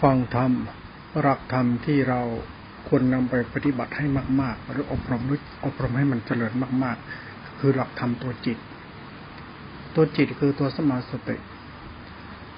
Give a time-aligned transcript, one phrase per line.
[0.00, 0.52] ฟังธรรม
[1.20, 2.20] หลักธรรมที่เรา
[2.88, 4.06] ควรนำไปปฏิบัติให้
[4.40, 5.22] มาก ๆ หรืออบรม
[5.64, 6.96] อบรมให้มันเจริญมาก
[7.28, 8.58] ๆ คือหลักธรรมตัวจิต
[9.94, 11.36] ตัวจิตคือตัวสมาสติ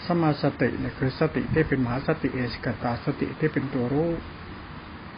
[0.06, 4.10] สมาสติเนี่ยคือสติที่เป็นมหาสติเอสกตาสติที่เป็นตัวรู้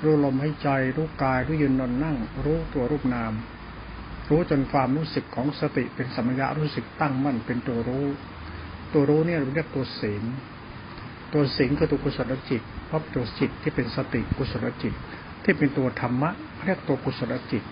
[0.02, 3.32] รู้ลมให้ใจ รู้กาย รู้ยืนนอนนั่ง รู้ตัวรูปนาม
[4.28, 8.06] รู้จนความรู้สึกของสติเป็นสัมยารู้สึกตั้งมั่นเป็นตัวรู้
[8.92, 10.24] ตัวรู้เนี่ยเราเรียกตัวศีล
[11.32, 14.92] ตัวสิงคือตัวกุศลจิตเพราะตัวจิตที่เป็นสติกุศลจิต
[15.44, 16.30] ที่เป็นตัวธรรมะ
[16.64, 17.62] เรียกตัวกุศลจิต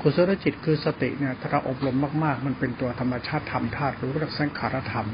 [0.00, 5.06] กุศลจิตคือสติเนี่ยถ้าเราอบรมมาก ๆ มันเป็นตัวธรรมชาติธรรมธาตุรู้เรียกสังขารธรรม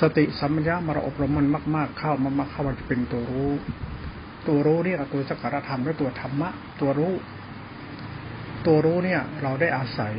[0.00, 3.50] สติสัมปญญะมาเราอบรมมันมาก ๆ เข้ามากๆเข้ามันจะเป็นตัวรู้
[4.46, 6.48] ตัวรู้เนี่ยตัวสังขารธรรมและตัวธรรมะ
[6.80, 7.14] ตัวรู้
[8.66, 10.14] ตัวรู้เนี่ยเราได้อาศัย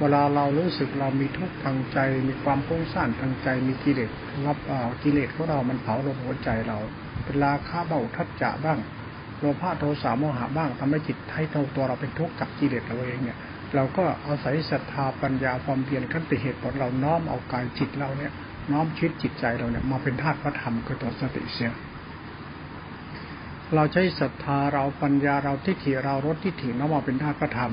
[0.00, 4.10] เวลาเรารู้สึกเรามีทุกข์ทางใจ มีความพุ่งสร้างทางใจ มีกิเลส
[4.46, 4.58] รับ
[5.02, 6.78] กิเลสของเรามันเผาลงหัวใจเรา
[7.24, 8.78] เป็นราคาเบาทัดจะบ้าง
[9.40, 11.42] โลภะโทสะโมหะบ้างทำให้จิตให้
[11.76, 13.38] ตัวเราเป็นทุกข์กับกิเลสเราเองเนี่ย
[13.74, 18.32] เราก็อาศัยศรัทธาปัญญาความเพียรขั้นติเหตุผลเราน้อมเอากายจิตเราเนี่ย
[18.72, 21.72] น้อมชีวิตจิตใจเราเนี่ยมาเป็นธาตุพระธรรมคือตัวสติเสีย
[23.74, 27.72] เราใช้ศรัทธาเราปัญญาเราทิฏฐิเรารถทิฏฐิน้อมมาเป็นธาตุพระธรรม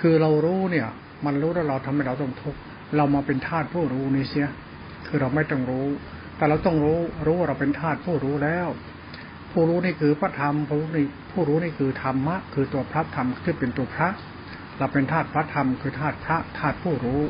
[0.00, 0.88] คือเรารู้เนี่ย
[1.24, 2.58] มันรู้แล้วเราทำให้เราต้องทุกข์
[2.96, 4.48] เรามาเป็นธาตุผู้รู้นี่เสีย
[5.06, 5.86] คือเราไม่ต้องรู้
[6.36, 8.68] แต่เราต้องรู้รู้ว่าเราเป็นธาตุผู้รู้แล้ว
[9.52, 14.08] ผู้รู้นี่คือพระธรรมผู้รู้นี่ผู้รู้นี่คือธรรมะ คือตัวพระธรรมที่เป็นตัวพระ
[14.78, 17.20] เราเป็นธาตุพระธรรมคือธาตุพระธาตุผู้รู้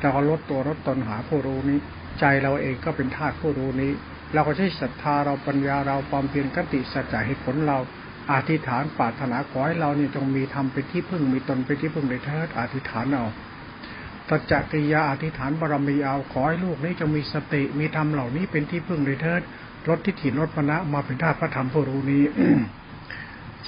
[0.00, 1.78] เราก็ลดตัวลดตนหาผู้รู้นี้
[2.20, 3.92] ใจเราเองก็เป็นธาตุผู้รู้นี้
[4.34, 7.78] เราก็ใช้ศรัทธาเราปัญญาเราความเพียรกติสัจจะเหตุผลเรา
[8.32, 13.26] อธิษฐานปรารถนาขอให้เราเนี่ยจงมีธรรมเป็นที่พึ่งมีตนเป็นที่พึ่งในเทิดอธิษฐานเอา
[14.28, 19.42] ตัจจกิยาอธิษฐานบารมีเอาขอให้ลูกนี้จะมีสติมีธรรมเหล่านี้เป็นที่พึ่งในเทิด
[19.88, 22.24] ลดทิฏฐิลดมณะมาเป็นธาตุพระธรรมผู้รู้นี้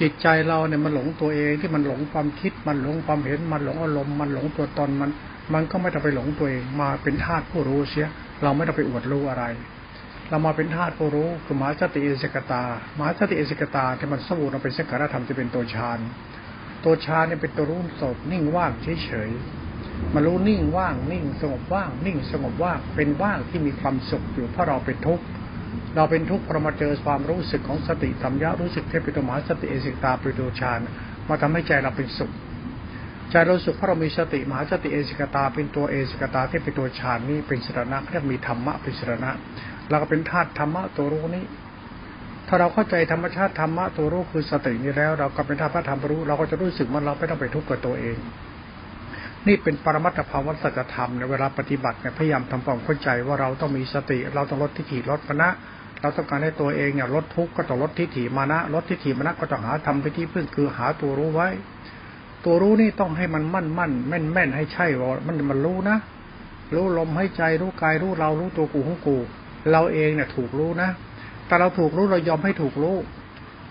[0.01, 5.11] จิตใจเราเนี่ยมันหลงตัวเองที่มันหลงความคิดมันหลงความเห็นมันหลงอารมณ์มันหลงตัวตนมัน
[5.55, 8.09] มันก็ไม่ต้องไปหลงตัวเองมาเป็นธาตุผู้รู้เสีย
[8.43, 9.45] เราไม่ต้องไปอวดรู้อะไร
[10.31, 12.63] เรามาเป็นธาตุผู้รู้คือมหาสติเอสกตา
[12.99, 15.99] มหาสติเอสกตาที่มันสบูรเราเป็นสังขารธรรมจะเป็นตัวฌาน
[16.85, 18.71] ตัวฌานเนี่ยเป็นตัวรู้สดนิ่งว่าง
[19.05, 25.25] เฉยๆมารู้นิ่งว่าง นิ่งสงบว่าง นิ่งสงบว่างเป็นว่างที่มีความสุขอยู่เพราะเราเป็นทุกข์
[25.97, 30.81] เราเป็นทุกข์เรามาเจอความรู้สึกของสติสัมยารู้สึกเที่เป็นตัวมหาสติเอสิกตาเป็นตัวฌาน
[31.29, 32.31] มาทำให้ใจเราเป็นสุข
[33.31, 39.31] ใจเราสุขเพราะเรามีสติมหาสติเอสิกตาเป็นตัวเอสิกตาที่เป็นตัวฌานนี่เป็นสรณะเรียกมีธรรมะเป็นสรณะ
[39.91, 41.45] เราก็เป็นธาตุธรรมะตัวรู้นี้
[42.49, 48.17] ถ้าเราเข้าใจธรรมชาติธรรมะตัวรู้คือสตินี้แล้ว เราก็เป็นธาตุพระธรรมรู้ เราก็จะรู้สึกมันเราไม่ต้องไปทุกข์กับตัวเอง
[49.47, 55.49] นี่เป็นปรมัตถภาวะสัจธรรมในเวลาปฏิบัติเนี่ยพยายามทำความเข้าใจว่าเราต้องมีสติ เราต้องลดทิฏฐิลดมณะ
[56.01, 61.49] เราต้องการให้ตัวเองเนี่ยลดทุกข์ก็ต้องลดทิฏฐิมานะลดทิฏฐิมานะก็ต้องหาทำไปที่พึ่งคือหาตัวรู้ไว้
[62.45, 65.97] ตัวรู้นี่ต้องให้มันมั่นมั่นแม่นแม่นให้ใช่ว่ามันมันรู้นะ
[66.75, 69.17] รู้ลมให้ใจรู้กายรู้เรารู้ตัวกูของกู
[69.73, 70.91] เราเองเนี่ยถูกรู้นะ
[71.47, 72.97] แต่เราถูกรู้เรายอมให้ถูกรู้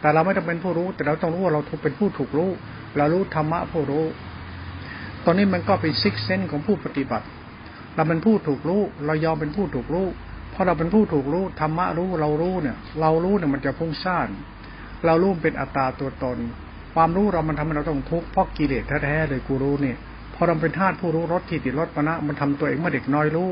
[0.02, 2.50] แต่เราไม่ต้องเป็นผู้รู้ แต่เราต้องรู้ว่าเราเป็นผู้ถูกรู้
[2.98, 4.06] เรารู้ธรรมะผู้รู้
[5.26, 7.26] ตอนนี้มันก็เป็นซิกเซนของผู้ปฏิบัติ
[7.96, 10.08] เราเป็นผู้ถูกรู้ เรายอมเป็นผู้ถูกรู้
[10.52, 14.30] เพราะเราเป็นผู้ถูกรู้ธรรมะรู้เรารู้เนี่ย เรารู้เนี่ยมันจะพุ่งซ่าน
[15.06, 16.38] เรารู้เป็นอัตตาตัวตน
[16.94, 19.98] ความรู้เรามันทำให้เราต้องทุกข์เพราะกิเลสแท้ๆเลยกูรู้เนี่ย
[20.34, 23.50] พอเราเป็นธาตุผู้รู้รสที่ติดรสปณะมันทำตัวเองเมื่อเด็กน้อยรู้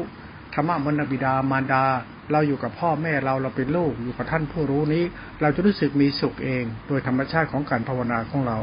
[0.53, 1.83] ธรรมะมนบิดามารดา
[2.31, 5.03] เราอยู่กับพ่อแม่เราเราเป็นลูกอยู่กับท่านผู้รู้นี้
[5.41, 8.57] เราจะรู้สึกมีสุขเอง โดยธรรมชาติของการภาวนาของเรา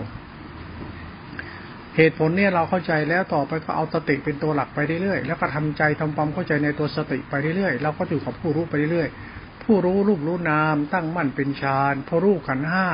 [1.97, 12.87] เหตุผลเนี่ยเราเข้าใจแล้วต่อไปก็เอาสติเป็นตัวหลักไปเรื่อยๆแล้วก็ทำใจทำความเข้าใจในตัวสติไปเรื่อยๆเราก็อยู่กับผู้รู้ไปเรื่อยๆผู้รู้รูปรู้นาม ตั้งมั่นเป็นฌานพอรู้ขันห้า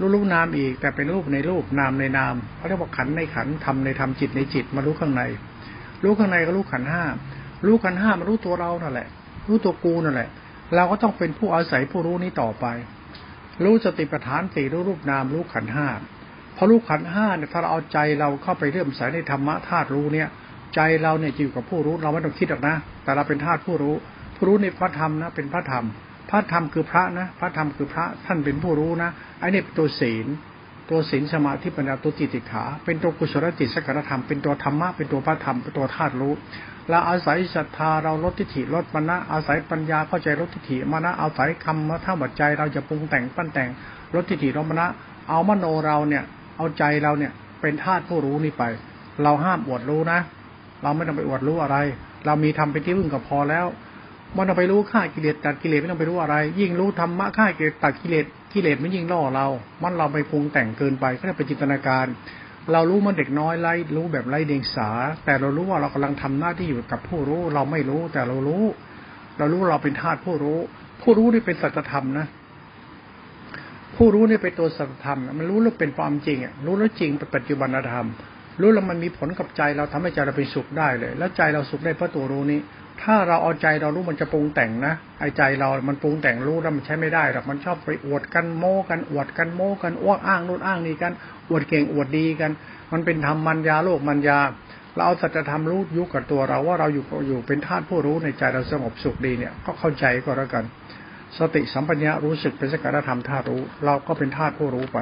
[0.00, 5.22] รู้รู้นามอีก แต่เป็นรูปในรูปนามในนามเขาเรียกว่าขันในขันทำในทำจิตในจิตมารู้ข้างใน
[6.04, 7.02] รู้ข้างในก็รู้ขันห้า
[7.66, 9.08] รู้ขันห้ามารู้ตัวเรานั่นแหละ
[9.48, 10.28] รู้ตัวกูนั่นแหละ
[10.74, 12.66] เราก็ต้องเป็นผู้อาศัยผู้รู้นี้ต่อไป
[13.64, 15.88] รู้สติปัฏฐานสี่รู้รูปนามรู้ขันห้า
[16.56, 20.28] พอรู้ขันห้าเนี่ยถ้าเราเอาใจเราเข้าไปเรื่มใสในธรรมะธาตุรู้เนี่ย
[20.74, 23.94] ใจเราเนี่ยอยู่กับผู้รู้เราไม่ต้องคิดหรอกนะ แต่เราเป็นธาตุผู้รู้
[24.36, 25.84] ผู้รู้ในพระธรรมนะเป็นพระธรรม
[26.30, 29.10] พระธรรมคือพระนะ พระธรรมคือพระท่านเป็นผู้รู้นะ
[29.40, 30.26] ไอ้นี่เป็นตัวศีล
[30.90, 36.34] ตัวศีลสมาธิปัญญาตัวจิตติขา เป็นตัวกุศลจิตสักการธรรม เป็นตัวธรรมะ เป็นตัวพระธรรม เป็นตัวธาตุรู้
[36.88, 43.68] เราอาศัยศรัทธาเราลดทิฏฐิลดมณะอาศัยปัญญาเข้าใจลดทิฏฐิมณะอาศัยคำมาท่าบัดใจเราจะปรุงแต่งปั้นแต่ง
[44.14, 44.86] ลดทิฏฐิลดมณะ
[45.28, 46.22] เอามโนเราเนี่ย
[46.56, 48.64] เอาใจเราเนี่ยเป็นธาตุผู้รู้นี่ไป
[49.22, 50.18] เราห้ามอวดรู้นะ
[50.82, 51.76] เราไม่ต้องไปอวดรู้อะไร
[52.26, 53.66] เรามีทำเป็นที่พึ่งก็พอแล้ว
[54.36, 59.46] มันต้องไปรู้ฆ่ากิเลสตัดกิเลสไม่ต้องไปรู้อะไร ยิ่งรู้ธรรมะฆ่ากิเลสตัดกิเลส กิเลสมันยิ่งล่อเรา
[59.82, 62.06] มันเราไปปรุงแต่งเกินไปก็ได้ไปจินตนาการ
[62.72, 64.90] เรารู้มันเด็กน้อยไล่รู้แบบไล่เดียงสา
[65.24, 68.64] แต่เรารู้ว่าเรากำลังทำหน้าที่อยู่กับผู้รู้ เราไม่รู้แต่เรารู้
[69.38, 70.58] เรารู้เราเป็นธาตุผู้รู้
[71.02, 72.26] ผู้รู้นี่เป็นสัจธรรมนะ
[73.96, 78.06] ผู้รู้นี่เป็นตัวสัจธรรม มันรู้แล้วเป็นความจริงรู้แล้วจริงเป็นปัจจุบันธรรม
[78.60, 82.60] รู้แล้วมันมีผลกับใจเราทำให้ใจเราเป็นสุขได้เลย แล้วใจเราสุขได้เพราะตัวรู้นี้
[83.02, 91.12] ถ้าเราเอาใจเรารู้มันจะปรุงแต่งนะไอ้ใจเรามันปรุงแต่งรู้แล้วมันใช้ไม่ได้หรอกมันชอบไปอวดกันโม้กันอวดกันโม้กันอ้วกอ้างนู่นอ้างนี่กัน
[91.50, 92.50] อวดเก่งอวดดีกัน
[92.92, 94.38] มันเป็นธรรมมัญญาโลกมัญญา
[94.94, 100.64] เราเอาสัจธรรมรู้ยุกับตัวเราว่าเราอยู่อยู่เป็นธาตุผู้รู้ในใจเราสงบสุขดีเนี่ยก็เข้าใจก็แล้วกัน
[101.38, 104.98] สติสัมปัญญะรู้สึกเป็นสกัดธรรมธาตุรู้ เราก็เป็นธาตุผู้รู้ไป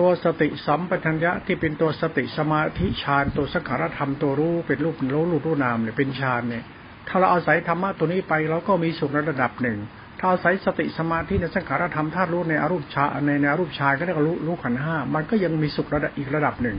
[0.00, 6.64] ตัวสติสัมปชัญญะที่เป็นตัวสติสมาธิฌานตัวสังขารธรรมตัวรู้เป็นรูปรู้รูปรู้นามเนี่ยเป็นฌานเนี่ย
[7.08, 9.78] ถ้าเราอาศัยธรรมะตัวนี้ไปเราก็มีสุขระดับหนึ่ง
[10.18, 16.78] ถ้าอาศัยสติสมาธิในสังขารธรรมธาตุรู้ในอรูปฌานในในอรูปฌานก็เรียกรู้รู้ขันห้ามันก็ยังมีสุขระดับอีกระดับหนึ่ง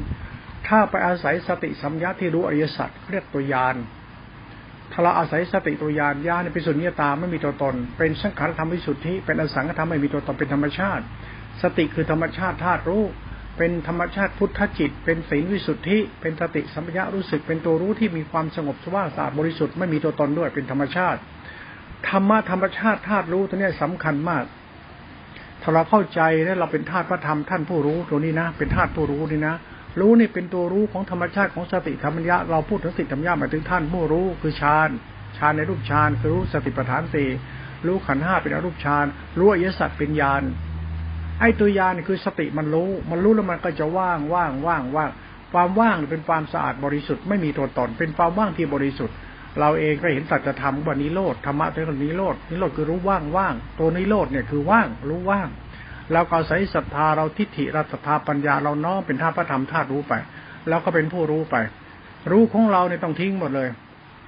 [0.68, 3.76] ถ้าไปอาศัยสติสัมยาที่รู้อริยสัจเรียกตัวยาน
[4.92, 11.04] ถ้าเราอาศัยสติตัวยานญาณเป็นสุญญตาไม่มีตัวตน เป็นสังขารธรรมวิสุทธิ เป็นอสังขธรรมไม่มีตัวตนเป็นธรรมชาติ
[11.62, 13.04] สติคือธรรมชาติธาตุรู้
[13.58, 21.20] เป็นธรรมชาติพุทธจิต เป็นศีลวิสุทธิ เป็นสติสัมปญะรู้สึก เป็นตัวรู้ที่มีความสงบสว่างสะอาดบริสุทธิ์ไม่มีตัวตนด้วยเป็นธรรมชาติ
[22.10, 24.44] ธรรมะธรรมชาติธาตุรู้ตัวนี้สำคัญมาก
[25.62, 29.56] ถ้าเราเข้าใจแล้วเราเป็นธาตุพระธรรมท่านผู้รู้ตัวนี้นะ เป็นธาตุผู้รู้นี่นะ
[30.00, 34.90] รู้นี่เป็นตัวรู้ของธรรมชาติของสติธรรมญะเราพูดถึงสติธรรมญะหมายถึงท่านผู้รู้คือฌาน
[35.38, 37.28] ฌานในรูปฌานคือรู้สติปัฏฐานสี่
[37.88, 39.06] รู้ขันห้าเป็นอรูปฌาน
[39.38, 40.44] รู้อริยสัจเป็นญาณ
[41.42, 45.12] ไอ้ตัวยานคือสติมันรู้ มันรู้แล้วมันก็จะว่างว่างว่างว่าง
[45.54, 49.16] ความว่างเป็นความสะอาดบริสุทธิ์ไม่มีตัวตน เป็นความว่างที่บริสุทธิ์
[49.60, 55.48] เราเองก็เห็นสัจธรรมว่านิโรธธรรมะเป็นคนนิโรธนิโรธคือรู้ว่างว่างตัวนิโรธเนี่ยคือว่างรู้ว่าง
[56.14, 60.14] เราก็ใส่ศรัทธาเราทิฏฐิเราศรัทธาปัญญาเราน้อมเป็นธาตุพระธรรมธาตุรู้ไป
[60.68, 61.56] แล้วก็เป็นผู้รู้ไป
[62.32, 63.70] รู้ของเราเนี่ยต้องทิ้งหมดเลย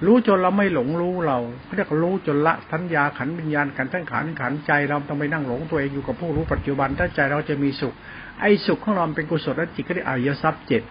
[0.06, 1.38] รู้จนเราไม่หลงรู้เรา
[1.74, 7.94] เรียกรู้จนละทัญญาขันวิญญาณขันทั้งขันขันใจ เราต้องไปนั่งหลงตัวเองอยู่กับผู้รู้ปัจจุบันถ้าใจเราจะมีสุข
[8.40, 10.82] ไอ้สุขของเราเป็นกุศลจิตก็ได้อริยทรัพย์เจ็ด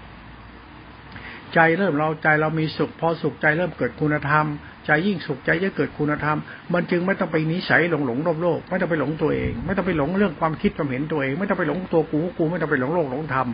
[1.54, 4.45] ใจเริ่มเราใจเรามีสุข พอสุขใจเริ่มเกิดคุณธรรม
[4.86, 6.38] ใจยิ่งสุขใจจะเกิดคุณธรรม
[6.74, 13.48] มันจึงไม่ต้องไปนิสัยหลงหลงโลภโลภไม่ต้องไปหลงตัวเอง ไม่ต้องไปหลงเรื่องความคิดความเห็นตัวเอง ไม่ต้องไปหลงตัวกูกูไม่ต้องไปหลงโลกหลงธรรม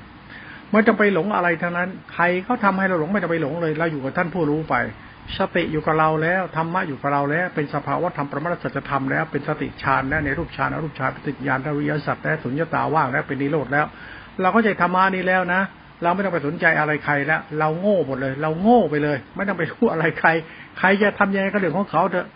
[0.72, 4.76] ไม่ต้องไปหลงอะไรทั้งนั้น ใครเขาทาให้เราหลงไม่ต้องไปหลงเลย เราอยู่กับท่านผู้รู้ไป
[5.38, 13.86] สติอยู่กับเราแล้วธรรมะอยู่กับเราแล้ว เป็นสภาวะธรรมประมาทสัจธรรมแล้วเป็นสติฌานแล้วในรูปฌานอรูปฌานปฏิญาณทวิยสัตว์แล้วสุญญตาว่างแล้วเป็นนิโรธแล้ว
[14.42, 15.62] เราก็ใจธรรมะนี้แล้วนะ
[16.04, 20.30] เราไม่ต้องไปสนใจอะไรใครแล้วเราโง่หมดเลย เราโง่ไปเลย ไม่ต้องไปพูดอะไรใคร
[20.80, 22.28] ใครจะทำยังไงก็เรื่องของเขาเถอะ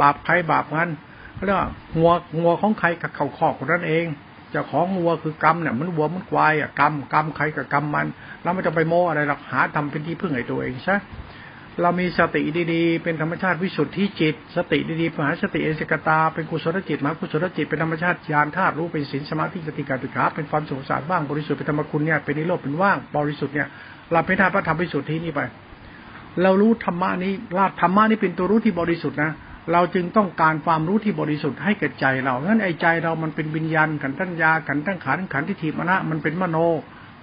[0.00, 0.88] บาปใครบาปมัน
[1.34, 4.06] เขาเรียกว่างัวงัวของใครกับเขาขอกนั่นเอง
[4.54, 8.06] จะของงัวคือกรรมเนี่ยมันวัวมันควายอะกรรมกรรมใครกับกรรมมัน
[8.42, 10.96] เราไม่ต้องไปโม้อะไรหรอกหาทำเป็นที่พึ่งไอ้ตัวเองใช่
[11.82, 12.42] เรามีสติ
[12.72, 23.68] ดีๆ เป็นธรรมชาติวิสุทธิจิต สติดีๆมหาสติเอสกตา เป็นกุศลจิตมหากุศลจิต เป็นธรรมชาติญาณธาตุรู้ เป็นศีลสมาธิสติการตุขาเป็นความสุขสารบ้าง บริสุทธิ์เป็นธรรมคุณเนี่ย เป็นนิโรธ เป็นว่าง บริสุทธิ์เนี่ย
[24.12, 25.40] เราเป็นธาตุพระธรรมวิสุทธินี่ไป
[26.42, 29.32] เรารู้ธรรมะนี้ลาธรรมะนี้เป็นตัวรู้ที่บริสุทธิ์นะ
[29.72, 36.58] เราจึงต้องการความรู้ที่บริสุทธิ์ให้แก่ใจเรางั้นไอ้ใจเรามันเป็นวิญญาณขันธัญญาขันตั้งขันขันทิฏฐิมณะมันเป็นมโน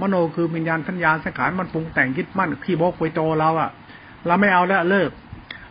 [0.02, 3.70] มโนคือวิญญาณทัญญาสังขารมันปรุงแต่งยึดมั่นขี้โบกไวโตเราอะ
[4.28, 5.10] เราไม่เอาแล้วเลิก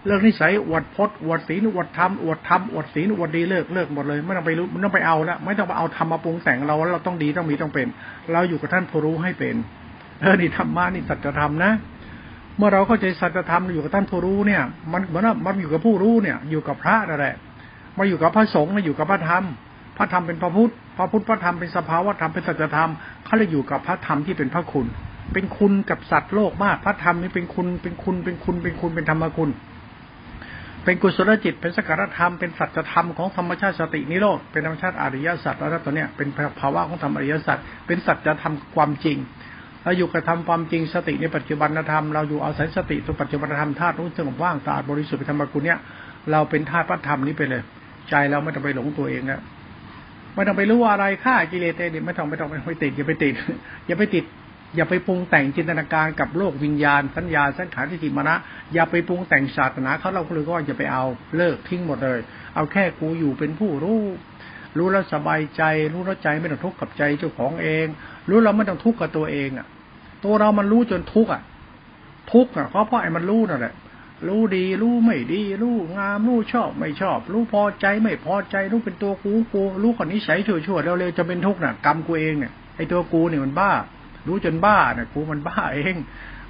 [0.07, 7.87] เลิกนิสัยอวดพจน์อวดศีลอวดธรรมอวดธรรมอวดศีลอวดดีเลิกเลิกหมดเลยไม่ต้องไปรู้ไม่ต้องไปเอาแล้วไม่ต้องไปเอาธรรมมาปรุงแต่งเราเราต้องดีต้องมีต้องเป็น
[8.33, 9.55] เราอยู่กับท่านผู้รู้ให้เป็น
[10.21, 11.73] เออนี่ธรรมะนี่สัจธรรมนะ
[12.57, 17.35] เมื่อเราเข้าใจสัจธรรมอยู่กับท่านผู้รู้เนี่ย มันเหมือนว่ามันอยู่กับผู้รู้เนี่ย อยู่กับพระนั่นแหละ
[17.99, 19.45] มาอยู่กับพระสงฆ์มาอยู่กับพระธรรม
[19.97, 22.91] พระธรรมเป็นพระพุทธพระพุทธพระธรรมเป็นสภาวะธรรมเป็นสัจธรรม
[23.25, 24.87] เขาเลยอยู่กับพระธรรมที่เป็นพระคุณ
[25.33, 29.51] เป็นคุณกับสัตว์โลกมาก พระธรรมนี่เป็นคุณเป็นคุณเป็นคุณเป็นคุณเป็นธรรมคุณ
[30.85, 36.29] เป็นกุศลจิตเป็นสการธรรมเป็นสัจธรรมของธรรมชาติสตินิโรธเป็นธรรมชาติอริยสัจแล้วตัวเนี้ยเป็น
[36.61, 39.19] ภาวะของธรรมอริยสัจเป็นสัจธรรมความจริง
[39.83, 45.79] เราอยู่กับทำความจริงสติในปัจจุบันธรรมเราอยู่อาศัยสติตัวปัจจุบันธรรมธาตุรู้สึกว่างสะอาดบริสุทธิ์ธรรมคุณเนี้ย
[46.33, 47.63] เราเป็นธาตุพระธรรมนี้ไปเลย
[48.09, 49.41] ใจเราไม่ต้องไปหลงตัวเองนะ
[50.35, 53.35] ไม่ต้องไปรู้อะไรฆ่ากิเลสเองไม่ต้องไม่ต้องไปติดอย่าไปติด
[53.87, 54.25] อย่าไปติด
[54.77, 58.35] อย่าไปปรุงแต่งจินตนาการกับโลกวิญญาณ สัญญาสังขารทิฏฐิมรณะ
[58.73, 61.05] อย่าไปปรุงแต่งศาสนาเขาเราก็เลยก็อย่าไปเอา
[61.37, 62.21] เลิกทิ้งหมดเลย
[62.55, 64.03] เอาแค่กูอยู่เป็นผู้รู้
[64.79, 65.63] รู้แล้วสบายใจ
[65.93, 67.87] รู้แล้วใจไม่ต้องทุกข์กับใจเจ้าของเอง
[68.29, 69.67] รู้เราไม่ต้องทุกข์กับตัวเองอะ
[70.25, 71.43] ตัวเรามันรู้จนทุกข์อะ
[72.33, 73.75] ทุกข์อะเพราะเพราะไอ้มันรู้นั่นแหละ
[74.29, 83.73] รู้ดี รู้ไม่ดี รู้งาม รู้ชอบ ไม่ชอบ รู้พอใจไม่พอใจ รู้เป็นตัวกูกู รู้คนนี้ใช้ชั่วๆเร็วๆจะเป็นทุกข์น่ะกรรมกูเองเนี่ยไอ้ตัวกูเนี่ยมันบ้า
[84.31, 85.95] รู้จนบ้าเนี่ยกูมันบ้าเอง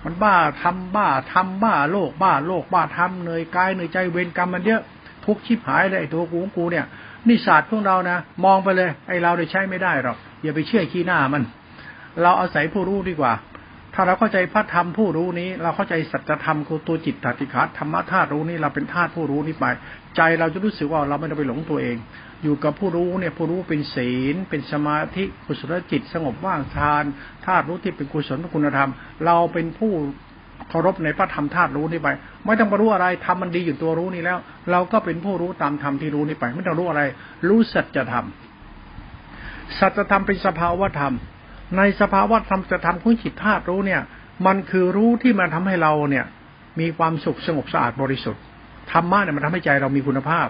[0.04, 4.82] มันบ้าทำบ้าทำบ้าโลกบ้าโลกบ้าทำเหนื่อยกายเหนื่อยใจเวรกรรมมันเยอะ
[5.25, 6.87] ทุกชิบหายเลยไอตัวกูของกูเนี่ย
[7.28, 11.42] นี่ศาสตร์พวกเรานะมองไปเลยไอเราได้ใช้ไม่ได้หรอกอย่าไปเชื่อขี้หน้ามัน
[12.22, 13.32] เราอาศัยผู้รู้ดีกว่า
[13.94, 19.66] ถ้าเราเข้าใจพระธรรมผู้รู้นี้ เราเข้าใจสัจธรรมคือตัวจิตตติขาธรรมะธาตุรู้นี้เราเป็นธาตุผู้รู้นี้ไป
[20.16, 21.96] ใจเราจะรู้สึกว่าเราไม่ได้ไปหลงตัวเอง
[22.42, 27.04] อยู่กับผู้รู้เนี่ยผู้รู้เป็นศีล เป็นสมาธิกุศลจิต สงบว่างฌาน
[27.47, 28.90] ธาตุรู้ที่เป็นกุศลคุณธรรม
[29.25, 29.92] เราเป็นผู้
[30.68, 32.09] เคารพในพระธรรมธาตุรู้นี้ไป
[32.44, 34.38] ไม่ต้องมารู้อะไรทำมันดีอยู่ตัวรู้นี้แล้ว
[34.70, 37.02] เราก็เป็นผู้รู้ตามธรรมที่รู้นี้ไป ไม่ต้องรู้อะไร
[37.49, 38.26] รู้สัจธรรม
[39.78, 41.14] สัจธรรมเป็นสภาวธรรม
[41.76, 44.02] ในสภาวธรรมจะทำของจิตธาตุรู้เนี่ย
[44.47, 46.25] มันคือรู้ที่มันทำให้เราเนี่ย
[46.80, 48.42] มีความสุขสงบสะอาดบริสุทธิ์
[48.92, 50.49] ธรรมะเนี่ยมันทำให้ใจเรามีคุณภาพ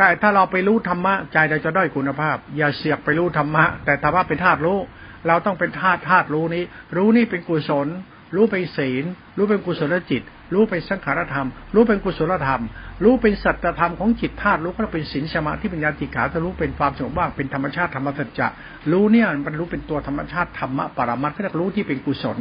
[0.00, 4.78] แต่ถ้าเราไปรู้ธรรมะใจเราจะด้อยคุณภาพ อย่าเสียกไปรู้ธรรมะ แต่ธรรมะเป็นธาตุรู้
[5.26, 6.64] เราต้องเป็นธาตุธาตุรู้นี้
[6.96, 7.88] รู้นี่เป็นกุศล
[8.34, 9.04] รู้เป็นศีล
[9.36, 10.22] รู้เป็นกุศลจิต
[10.54, 12.62] รู้เป็นสังขารธรรม รู้เป็นกุศลธรรม
[13.04, 18.46] รู้เป็นสัจธรรมของจิตธาตุรู้ก็เป็นศีลสมาธิปัญญาติขาจะรู้เป็นความสงบว่างเป็นธรรมชาติธรรมสัจจะ
[18.92, 22.36] รู้เนี่ยมันรู้เป็นตัวธรรมชาติธรรมะปรมัตถ์ก็เรียกรู้ที่เป็นกุศล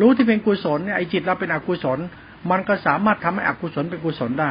[0.00, 1.98] รู้ที่เป็นกุศลเนี่ยไอจิตเราเป็นอกุศล
[2.50, 4.50] มันก็สามารถทำให้อกุศลเป็นกุศลได้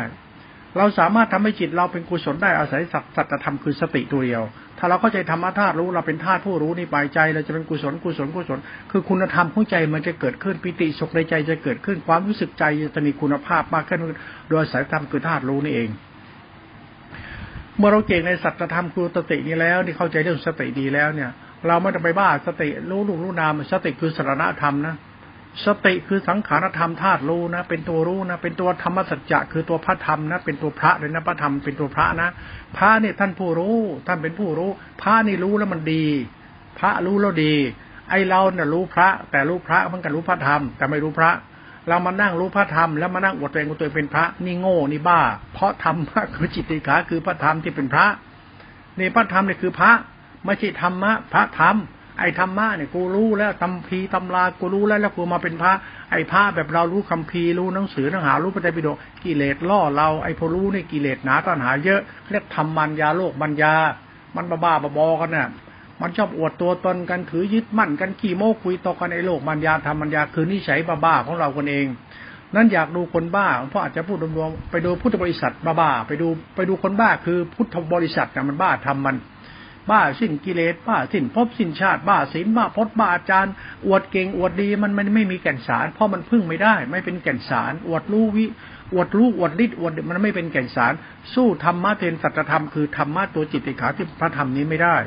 [0.77, 2.81] เราสามารถทำให้จิตเราเป็นกุศลได้อาศัย
[3.15, 4.43] สัจธรรมคือสติตัวเดียว
[4.77, 8.59] ถ้าเราเข้าใจธรรมธาตุรู้เราเป็นธาตุผู้รู้นี่ไปใจเราจะเป็นกุศลกุศลกุศล
[8.91, 12.63] คือคุณธรรมของใจมันจะเกิดขึ้นปิติสุขในใจจะเกิดขึ้นความรู้สึกใจ
[12.95, 13.99] จะมีคุณภาพมากขึ้น
[14.49, 15.89] โดยสายธรรมคือธาตุรู้นี่เอง
[17.77, 21.29] เมื่อเราเก่งในสัจธรรมคือสตินี้แล้วนี่เข้าใจเรื่องสติดีแล้วเนี่ย
[21.67, 24.95] เราไม่ต้องไปบ้าสติรู้ลูกรู้นามสติคือสารณธรรมนะ
[25.65, 32.29] สติคือสังขารธรรมธาตุรู้นะ เป็นตัวรู้นะ เป็นตัวธรรมสัจจะคือตัวพระธรรมนะ เป็นตัวพระเลยนะพระธรรมเป็นตัวพระนะ
[32.77, 33.77] พระเนี่ยท่านผู้รู้
[34.08, 34.70] ท่านเป็นผู้รู้
[35.01, 36.05] พระนี่รู้แล้วมันดี
[36.79, 37.53] พระรู้แล้วดี
[38.10, 41.31] ไอเราเนี่ยรู้พระ แต่รู้พระมันกันรู้พระธรรม แต่ไม่รู้พระ
[41.88, 45.20] เรามานั่งรู้พระธรรมแล้วมานั่งอวดตัวเองว่าตัวเองเป็นพระ นี่โง่นี่บ้า
[45.53, 48.05] เพราะธรรมะคือจิตติขาคือพระธรรมที่เป็นพระ
[49.00, 49.91] นี่พระธรรมเนี่ยคือพระ
[50.46, 51.75] ไม่ใช่ธรรมะพระธรรม
[52.21, 55.73] ไอ้ธรรมะเนี่ยกูรู้แล้วตำพีตำรากูรู้แล้วแล้วกูมาเป็นพระ
[56.11, 63.73] ไอ้พระแบบเรารู้คำพีรู้หนังสือหนังหารู้ปฏิปิฎกกิเลสล่อเราไอ้พอรู้นี่กิเลสหนาตัณหาเยอะเรียกธรรมัญญาโลกมัญญา
[64.35, 65.49] มันบ้าบ้าบอกันน่ะ
[66.01, 71.87] มันชอบอวดตัวตนกันถือยึดมั่นกันขี้โม้คุยต่อกันไอ้โลกมัญญาธรรมัญญาคือนิสัยบ้าๆของเราคนเอง
[72.55, 79.15] นั่นอยากดูคนบ้าเพราะอาจจะพูดรวมๆไปดูพุทธบริษัทบ้าๆไปดูไปดูคนบ้าคือพุทธบริษัทเนี่ยมันบ้าทำมัน
[79.89, 83.53] บ้าสิ้นกิเลสบ้าสิ้นภพสิ้นชาติบ้าศีลบ้าพจน์บ้าอาจารย์
[83.85, 88.45] อวดเก่งอวดดีมันมันไม่มีแก่นสาร เพราะมันพึ่งไม่ได้ ไม่เป็นแก่นสาร อวดรู้วิ
[88.93, 90.93] อวดรู้อวดฤทธิ์อวดมันไม่เป็นแก่นสาร
[91.33, 94.97] สู้ธรรมะเทนสัจธรรมคือธรรมะตัวจิตติขาที่พระธรรมนี้ไม่ได้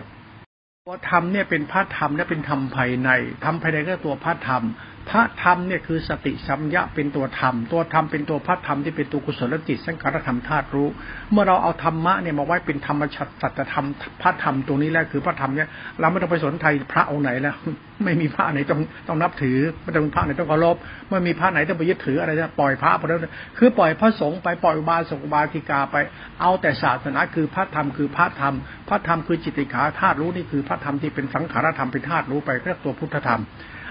[0.87, 3.11] ตัวธรรมเนี่ยเป็นพระธรรมและเป็นธรรมภายใน
[3.45, 4.65] ธรรมภายในก็ตัวพระธรรม
[5.11, 10.89] พระธรรมเนี่ยคือสติสัมยะเป็นตัวธรรม ตัวธรรมเป็นตัวพระธรรมที่เป็นตัวกุศลจิตสังขารธรรมธาตุรู้
[11.33, 13.87] เมื่อเราเอาธรรมะเนี่ยมาไว้เป็นธรรมชัดสัจธรรม
[14.23, 15.69] พระธรรมตัวนี้แหละคือพระธรรมเนี่ย
[16.01, 17.57] เราไม่ต้องไปสนใจพระองค์ไหนแล้ว
[18.05, 20.77] ไม่มีพระไหนต้องต้องนับถือไม่ต้องพระไหนต้องเคารพ
[21.11, 23.19] ไม่มีพระไหนต้องไปยึดถืออะไรนะปล่อยพระไปแล้ว
[23.59, 25.97] คือปล่อยพระสงฆ์ไปปล่อยบาสกบาสิกาไป
[26.41, 28.55] เอาแต่ศาสนาคือพระธรรมคือพระธรรม
[28.89, 33.43] พระธรรมคือจิตติขาธาตุรู้นี่คือพระธรรมที่เป็นสังขารธรรมเป็นธาตุรู้ไปเรียกตัวพุทธธรรม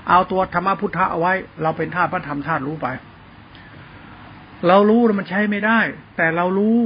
[0.10, 1.34] เอาตัวธรรมพุทธะเอาไว้
[1.64, 2.88] เราเป็นธาตุพระธรรมธาตุรู้ไป
[4.68, 5.80] เรารู้มันใช้ไม่ได้
[6.18, 6.78] แต่เรารู้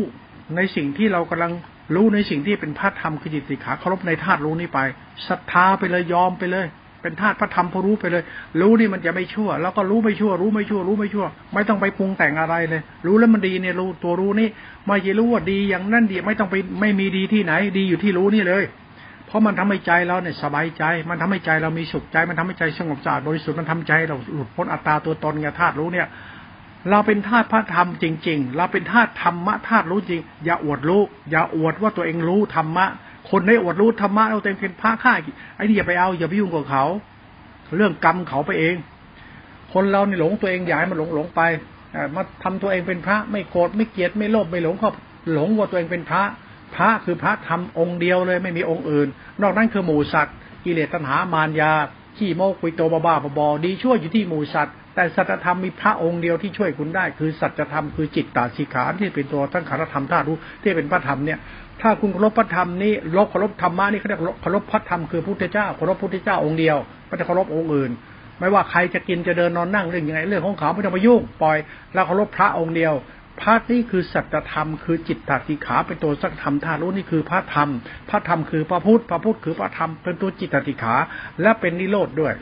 [0.56, 1.52] ในสิ่งที่เรากำลัง
[1.96, 4.80] รู้ในสิ่งที่เป็นพระธรรมคือจิตสิขาเคารพในธาตุรู้นี้ไป
[5.28, 6.68] ศรัทธาไปเลยยอมไปเลย
[7.02, 8.24] เป็นธาตุพระธรรมพรู้ไปเลย
[8.62, 14.50] รู้นี่มันจะไม่ชั่ว แล้วก็รู้ไม่ชั่ว รู้ไม่ชั่ว รู้ไม่ชั่ว ไม่ต้องไปปรุงแต่งอะไรเลย รู้แล้วมันดีเนี่ยรู้ตัวรู้นี่
[14.88, 18.64] ไม่ใช่รู้ว่าดีอย่างนั้นดีไม่ต้องไปไม่มีดีที่ไหน ดีอยู่ที่รู้นี่เลย
[19.27, 26.07] เพราะมันทำให้ใจเราเนี่ยสบายใจ มันทำให้ใจเรามีสุขใจ มันทำให้ใจสงบสะอาดบริสุทธิ์มันทำใจเราหลุดพ้นอัตตาตัวตนไงธาตุรู้เนี่ย
[26.89, 32.86] เราเป็นธาตุพระธรรมจริง ๆ เราเป็นธาตุธรรมะธาตุรู้จริง อย่าอวดรู้ อย่าอวดว่าตัวเองรู้ธรรมะ
[33.29, 35.13] คนได้อวดรู้ธรรมะเราเต็มเป็นพระข้า
[35.55, 36.86] ไอ้นี่อย่าไปเอาอย่าไปยุ่งกับเขา
[37.77, 38.75] เรื่องกรรมเขาไปเอง
[39.74, 41.41] คนเราเนี่ยหลงตัวเองอย่าให้มันหลงหลงไป
[42.15, 44.91] มาทำตัวเองเป็นพระไม่โกรธไม่เกลียดไม่โลภไม่หลงเขา
[45.34, 46.24] หลงว่าตัวเองเป็นพระ
[46.76, 49.08] พระคือพระธรรมองค์เดียวเลยไม่มีองค์อื่น
[49.42, 51.74] นอกนั้นคือหมูสัตว์กิเลสตัณหามารยา
[52.18, 61.40] ขี้โมกุยโตบ้าบอดีช่วยอยู่ที่หมูสัตว์แต่สัจธรรมมีพระองค์เดียวที่ช่วยคุณได้ คือสัจธรรมคือจิตตาสิขาที่เป็นตัวทั้งขารธรรมธาตุรู้ที่เป็นพระธรรมเนี่ย
[61.82, 67.92] ถ้าคุณเคารพพระธรรมนี้ลบเคารพธรรมะนี่เขาเรียกเคารพพระธรรมคือพุทธเจ้าเคารพพุทธเจ้าองค์เดียวไม่ได้เคารพองค์อื่น
[68.40, 71.58] ไม่ว่าใครจะกินจะเดินนอนนั่งเรื่องยังไงเรื่องของเขาไม่ต้องไปยุ่งปล่อย
[71.94, 72.94] แล้วเคารพพระองค์เดียว
[73.41, 77.70] พระนี่คือสัจธรรมคือจิตตติขาเป็นตัวสัจธรรมธาตุรู้นี่คือพระธรรม
[78.10, 80.96] พระธรรมคือพระพุทธพระพุทธคือพระธรรมเป็นตัวจิตตติขา
[81.41, 82.34] และเป็นนิโรธด้วย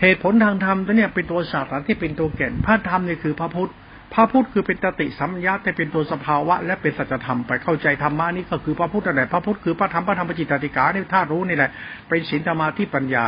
[0.00, 3.72] เหตุผลทางธรรมตัวเนี้ยเป็นตัวศาสตร์ที่เป็นตัวแก่นพระธรรมนี่คือพระพุทธ
[4.14, 11.70] พระพุทธคือเป็นตติสัมยาแต่เป็นตัวสภาวะ และเป็นสัจธรรมไปเข้าใจธรรมะนี่ก็คือพระพุทธนั่นแหละพระพุทธคือพระธรรมพระธรรมปจิตติกาเนี่ยธาตุรู้นี่แหละ
[12.08, 13.24] เป็นศีลธรรมาที่ปัญญา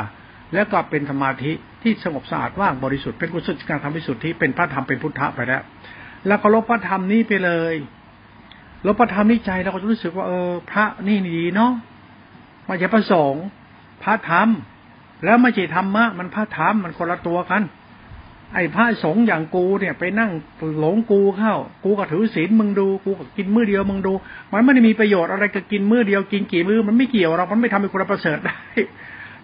[0.54, 5.62] แล้วก็เป็นสมาธิที่สงบสะอาดว่างบริสุทธิ์เป็นกุศลการทำวิสุทธิเป็นพระธรรมเป็นพุทธะไปแล้ว
[6.26, 7.74] แล้วก็ลบพระธรรมนี้ไปเลย
[8.86, 11.72] ลบพระธรรมนี้ใจเราก็จะรู้สึกว่าเออ พระนี่ดีเนาะ
[12.68, 13.44] มาจากประสงค์
[14.02, 14.48] พระธรรม
[15.24, 17.62] แล้วไม่ใช่ธรรมะมันพระธรรมมันคนละตัวกัน
[18.54, 20.30] ไอ้พระสงฆ์อย่างกูเนี่ย ไปนั่ง
[20.78, 24.12] หลงกูเข้า กูก็ถือศีลมึงดู กูก็กินมื้อเดียวมึงดู
[24.52, 28.58] มันไม่ได้มีประโยชน์อะไรกับกินมื้อเดียวกินกี่มื้อมันไม่เกี่ยวเรามันไม่ทำให้คนประเสริฐได้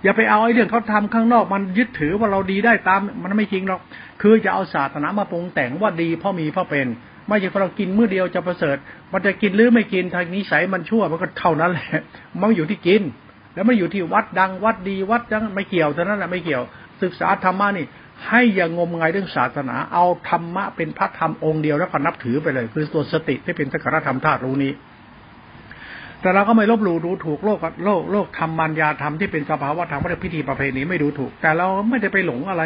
[0.05, 3.81] อย่าไปเอาไอ้เรื่องเขาทาข้างนอกมันยึดถือว่าเราดีได้ตามมันไม่จริงหรอก
[4.23, 6.87] คือจะเอาศาสนามาปรุงแต่งว่าดีเพราะมีเพราะเป็น
[7.29, 8.77] ไม่ใช่เรากินมื้อเดียวจะประเสริฐ
[9.13, 12.03] มันจะกินหรือไม่กินทางนิสัยมันชั่วมันก็เท่านั้นแหละ
[12.41, 13.03] มันอยู่ที่กิน
[13.55, 16.63] แล้วมันอยู่ที่วัดดังวัดดีวัดดังไม่เกี่ยวเท่านั้นแหละไม่เกี่ยว
[17.03, 17.87] ศึกษาธรรมะนี่
[18.29, 24.73] ให้อย่างงมงายเรื่องศาสนา เอาธรรมะเป็นพระธรรมองค์เดียวแล้วก็นับถือไปเลย คือตัวสติที่เป็นสักการธรรมธาตุรู้นี้
[26.23, 32.63] แต่เราก็ไม่ลบหลู่ดูถูกโลกโลกโลกธรรมัญญาธรรมที่เป็นสภาวะธรรมว่าพิธีประเพณีไม่ดูถูก แต่เราไม่ได้ไปหลงอะไร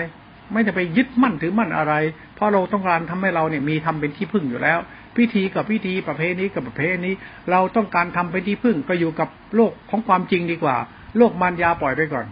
[0.52, 1.94] ไม่ได้ไปยึดมั่นถือมั่นอะไร
[2.34, 4.78] เพราะเราต้องการทำให้เราเนี่ยมีทำเป็นที่พึ่งอยู่แล้ว
[5.16, 7.10] พิธีกับพิธีประเพณีกับประเพณี
[7.50, 10.76] เราต้องการทำเป็นที่พึ่งก็อยู่กับโลกของความจริงดีกว่า
[11.18, 12.26] โลกมารยาปล่อยไปก่อน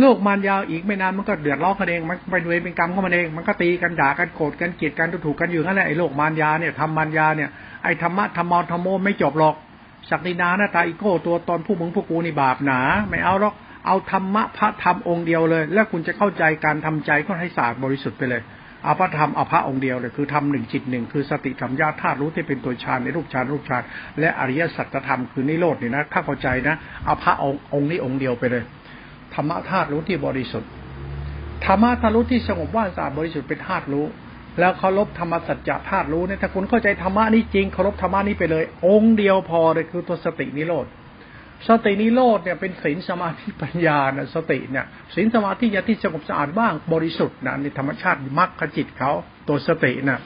[0.00, 7.50] โลกมันยาวอีกไม่นานมันก็เดือดร้อนกันเอง มันเป็นเวรเป็นกรรมเข้ามาเอง มันก็ตีกันด่ากันโกรธกันเกลียดกันถูกกันอยู่นั่นแหละไอ้โลกมารยาเนี่ยทำมารยาเนี่ย
[7.84, 9.54] ไอ้ธรรมะธรรมอธรรมโมไม่จบหรอก
[10.10, 13.54] ศักดินาหน้าตาอีโก้ตัวตนผู้มึงผู้กูนี่บาปหนา ไม่เอาหรอก
[13.86, 18.42] เอาธรรมะพระธรรมองค์เดียวเลย แล้วคุณจะเข้าใจการทำใจก็ให้ศาสะอาดบริสุทธิ์ไปเลย
[18.84, 23.82] เอาพระธรรมเอาพระองค์เดียวเลยคือทำหนึ่งจิตหนึ่งคือสติธรรมญาธาตุรู้ที่เป็นตัวฌานในรูปฌานรูปฌาน
[24.20, 28.62] และอริยสัจธรรมคือนิโรธนี่นะถ้าเข้าใจนะเอาพระองค์องค์นี้องค์เดียวไปเลย
[29.34, 30.70] ธรรมะธาตุรู้ที่บริสุทธิ์
[31.64, 34.06] ธรรมะธาตุรู้ที่สงบว่างสะอาดบริสุทธิ์เป็นธาตุรู้
[34.58, 40.86] แล้วเคารพธรรมสัจจะธาตุรู้เนี่ยถ้าคุณเข้าใจธรรมะนี้จริงเคารพธรรมะนี้ไปเลย องค์เดียวพอเลยคือตัวสตินิโรธ
[41.68, 49.10] สตินิโรธเนี่ยเป็นศีลสมาธิปัญญานะสติเนี่ยศีลสมาธิญาที่สงบสะอาดบ้างบริสุทธิ์นะในธรรมชาติมรรคจิตเขา
[49.48, 50.20] ตัวสตินะ่ะ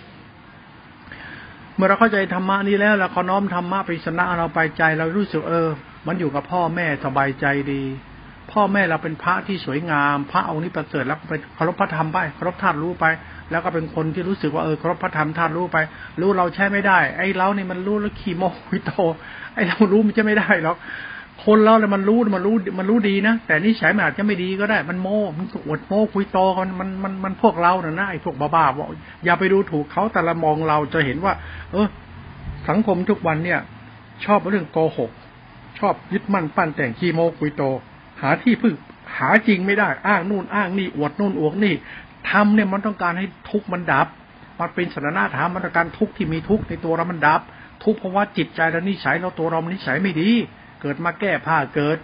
[1.76, 5.68] เมื่อเราเข้าใจธรรมะนี้แล้วเราเขาน้อมธรรมะไปชนะเราไปใจเรารู้สึกเออ
[6.06, 7.82] มันอยู่กับพ่อแม่สบายใจดี
[8.52, 13.04] พ่อแม่เราเป็นพระที่สวยงาม พระองค์นี้ประเสริฐแล้วไปเคารพพระธรรมไปเคารพธาตุรู้ไป
[13.50, 15.78] แล้วก็เป็นคนที่รู้สึกว่าเออครพพระธรรมธาตุรู้ไป
[16.20, 18.92] รู้เราใช้ไม่ได้ ไอ้เรานี่มันรู้แล้วขี่โมคุยโต
[19.54, 20.76] ไอ้เรารู้มันจะไม่ได้หรอก
[21.44, 25.08] คนเราเนี่ยมันรู้มันรู้มันรู้ดีนะแต่นิสัยมันอาจจะไม่ดีก็ได้ มันโม
[25.38, 28.88] มันอดโม่คุยโตกันมันมันมันพวกเราเนี่ยนะไอ้พวกบ้าๆบอก
[29.24, 31.34] อย่าไปดูถูกเขาแต่ละมองเราจะเห็นว่า
[31.72, 31.86] เออ
[32.68, 33.60] สังคมทุกวันเนี่ย
[34.24, 35.10] ชอบเรื่องโกหก
[35.78, 37.62] ชอบยึดมั่นปั้นแต่งขี้โมคุยโต
[38.22, 38.74] หาที่พึ่ง
[39.18, 41.74] หาจริงไม่ได้อ้างนู่นอ้างนี่อวดนู่นอวดนี่
[42.30, 44.08] ทำเนี่ยมันต้องการให้ทุกข์มันดับ
[44.60, 47.40] มันเป็นสถานะธรรมมันต้องการทุกข์ที่มีทุกข์ในตัวเรามันดับ
[47.84, 50.30] ทุกข์เพราะว่าจิตใจเรานิสัยเราตัวเรานิสัยไม่ดี
[50.80, 51.98] เกิดมาแก้ผ้าเกิด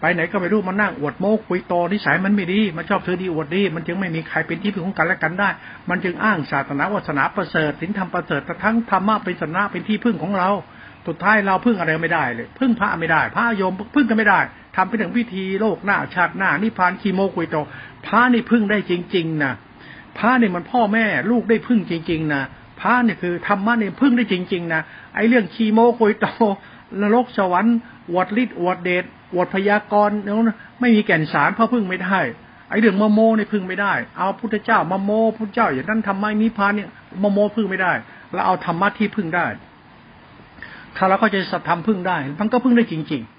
[0.00, 5.48] ไปไหนก็ไม่รู้มานั่งอวดโม้คุยโตนิสัยมันไม่ดี มันชอบเธอดีอวดดี มันจึงไม่มีใครเป็นที่พึ่งของกันและกันได้
[5.90, 10.50] มันจึงอ้างศาสนาวาสนาประเสริฐสินธรรมประเสริฐทั้งธรรมะเป็นศาสนาเป็นที่พึ่งของเรา
[11.06, 14.40] สุดท้ายเราพึ่งอะไรไม่ได้เลย พึ่งพระไม่ได้ พระโยมพึ่งกันไม่ได้
[14.76, 17.56] ทำไปถึงพิธีโลกหน้าชาติหน้านิพพานคีโมกุยโต
[18.06, 19.52] พระนี่พึ่งได้จริง ๆนะ
[20.18, 22.42] พระนี่มันพ่อแม่ลูกได้พึ่งจริง ๆนะ
[22.80, 24.82] พระนี่คือธรรมะนี่พึ่งได้จริง ๆนะ
[25.14, 26.26] ไอ้เรื่องคีโมกุยโต
[27.00, 27.76] นรกสวรรค์
[28.14, 29.04] วดฤทธิ์วดเดช
[29.36, 32.18] วดพยากรณ์เนี่ยไม่มีแก่นสารพระพึ่งไม่ได้
[32.70, 36.88] ไอ้เรื่องมโมนี่พึ่งไม่ได้ เอาพุทธเจ้ามโมพุทธเจ้าอย่างนั้นทำไมนิพพานเนี่ย
[37.22, 37.92] มโมพึ่งไม่ได้
[38.32, 39.46] แล้วเอาธรรมะที่พึ่งได้
[40.96, 43.35] ถ้าเราเข้าใจสัตธรรมพึ่งได้มันก็พึ่งได้จริง ๆ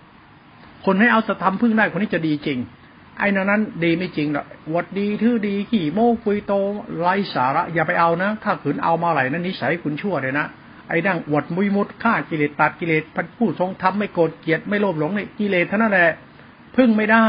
[0.86, 2.60] คนให้เอาสธรรมพึ่งได้คนนี้จะดีจริง
[3.20, 6.54] ไอ้นั้นดีไม่จริงหรอกวัดดีทื่อดีขี่โม้คุยโต
[6.98, 10.46] ไร้สาระ อย่าไปเอานะ ถ้าขืนเอามาไหลนั้นนิสัยคุณชั่วเลยนะ
[10.90, 16.10] ไอ้ดั่งวัดมุยมุดฆ่ากิเลสตัดกิเลสพันผู้ทรงธรรมไม่โกรธเกลียดไม่โลภหลงในกิเลสเท่านั้นแหละ
[16.76, 17.26] พึ่งไม่ได้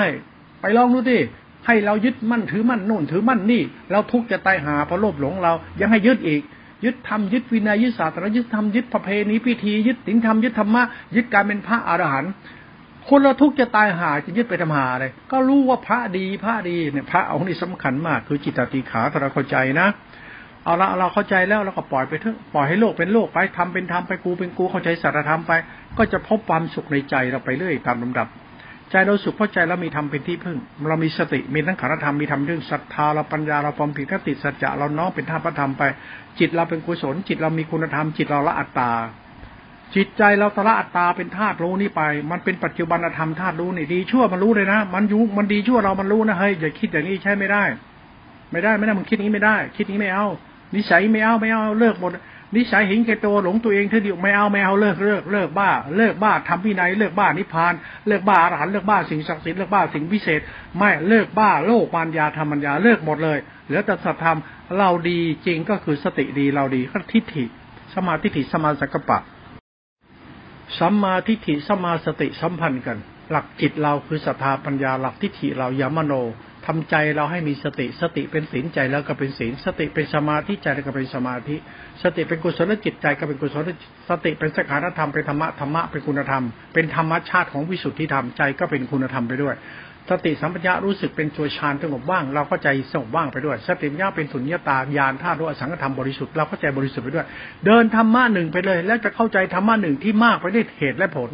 [0.61, 1.19] ไปลองดูดิ
[1.67, 6.43] ให้เรายึดมั่นถือมั่นโน่นถือมั่นนี่ เราทุกจะตายหาเพราะโลภหลงเรายังให้ยึดอีก
[6.85, 10.83] ยึดธรรมยึดวินัยยึดศาสตร์ยึดธรรมยึดประเพณีพิธียึดศีลธรรมยึดธรรมะ
[11.17, 12.33] ยึดการเป็นพระอรหันต์
[13.11, 19.89] คนเราทุกจะตายหาจะยึดไปทำหาอะไรก็รู้ว่าพระดีพระดีเนี่ยพระองค์นี้สำคัญมาก คือจิตติขาถ้าเราเข้าใจนะ
[20.65, 25.53] เอาละเราเข้าใจแล้วเราก็ปล่อยไปเถอะปล่อยให้โลกเป็นโลกไปทำเป็นธรรมไปกูเป็นกูเข้าใจสัจธรรมไป
[25.99, 28.29] ก็จะพบความสุขในใจเราไปเรื่อยตามลำดับ
[28.91, 30.57] ใจเราสุขเพราะใจเรามีธรรมเป็นที่พึ่ง
[30.89, 35.83] เรามีสติมีทั้งขันธธรรมมีธรรมเรื่องศรัทธาเราปัญญาเราความผิดคติสัจจะเราน้อมเป็นธาพระธรรมไป
[36.39, 38.91] จิตเราเป็นกุศล จิตเรามีคุณธรรมจิตเราละอัตตา
[39.97, 47.65] จิตใจเราตละอัตตาเป็นธาตุรู้นี่ไป มันเป็นปัจจุบันธรรมธาตุรู้นี่ดีชั่วมันรู้เลยนะ มันยุมันดีชั่วเรามันรู้นะเฮ้ยอย่าคิดอย่างนี้ใช่ไม่ได้
[48.53, 50.27] ไม่ได้ไม่ได้มึงคิดนี้ไม่ได้ คิดนี้ไม่เอา
[50.75, 52.11] นิสัยไม่เอาไม่เอาเลิกหมด
[52.57, 57.75] นิสัยเห็นแก่ตัวหลงตัวเองเท่าเดียวไม่เอาไม่เอาเลิกเลิกเลิกบ้า เลิกบ้าธรรมวินัยเลิกบ้านิพพาน
[58.09, 60.41] เลิกบ้าอรหันต์เลิกบ้าสิ่งศักดิ์สิทธิ์เลิกบ้าสิ่งพิเศษ
[60.79, 64.39] ไม่เลิกบ้าโลกปัญญาธรรมัญญาเลิกหมดเลยเหลือแต่สัตธรรม
[64.79, 67.45] เราดีจริงก็คือสติดีเราดีก็ทิฏฐิ
[67.95, 69.19] สมาทิฏฐิสมาสักปะ
[70.79, 72.99] สัมมาทิฏฐิสมาสติสัมพันธ์กัน
[73.31, 76.15] หลักจิตเราคือศรัทธาปัญญาหลักทิฏฐิเรายามโน
[76.67, 81.57] ทำใจเราให้มีสติสติเป็นศีลใจแล้วก็เป็นศีล สติเป็นสมาธิใจแล้วก็เป็นสมาธิ
[82.03, 83.65] สติเป็นกุศลจิตใจก็เป็นกุศล
[84.09, 89.55] สติเป็นสังขารธรรมเป็นธรรมะธรรมะเป็นคุณธรรม เป็นธรรมชาติของวิสุทธิธรรมใจก็เป็นคุณธรรมไปด้วย
[90.11, 97.27] สติสัมปชัญญะรู้สึกเป็นตัวฌานสงบว่าง เราก็ใจสงบว่างไปด้วย สติปัญญาเป็นสุญญตาญาณธาตุรู้สังขธรรมบริสุทธิ์เราก็ใจบริสุทธิ์ไปด้วย
[97.67, 101.31] เดินธรรมะหนึ่งไปเลย แล้วจะเข้าใจธรรมะหนึ่งที่มากไปด้วยเหตุและผล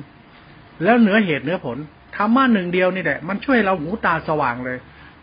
[0.84, 1.78] แล้วเหนือเหตุเหนือผล
[2.16, 4.78] ธรรมะหนึ่งเดียวนี่แหละมันช่วยเราหูตาสว่างเลย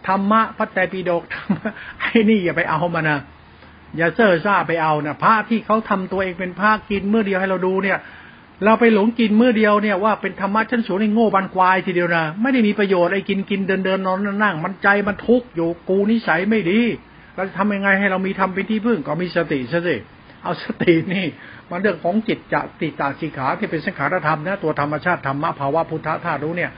[0.08, 3.20] ธรรมะพระไตรปิฎกธรรมะไอ้นี่อย่าไปเอามานะ
[3.98, 8.00] อย่าเซ่อซ่าไปเอานะพระที่เขาทำตัวเองเป็นพระกินเมื่อเดียวให้เราดูเนี่ย
[8.66, 16.80] เราไปหลงกินเมื่อเดียวเนี่ยว่าเป็นธรรมะชั้นสูงในโง่บันควายทีเดียวนะไม่ได้มีประโยชน์ไอ้กินกินเดินเดินนอนนั่งมันใจมันทุกข์อยู่กูนิสัยไม่ดี
[17.36, 19.96] เราจะทำยังไงให้เรามีทำเป็นที่พึ่งก็มีสติซะสิ
[20.44, 21.26] เอาสตินี่
[21.70, 26.72] มันเรื่องของจิตจะติตาสิขาที่เป็นสังขารธรรมนะตัวธรรมชาติธรรมะภาวะพุทธะธาตุรู้เนี่ย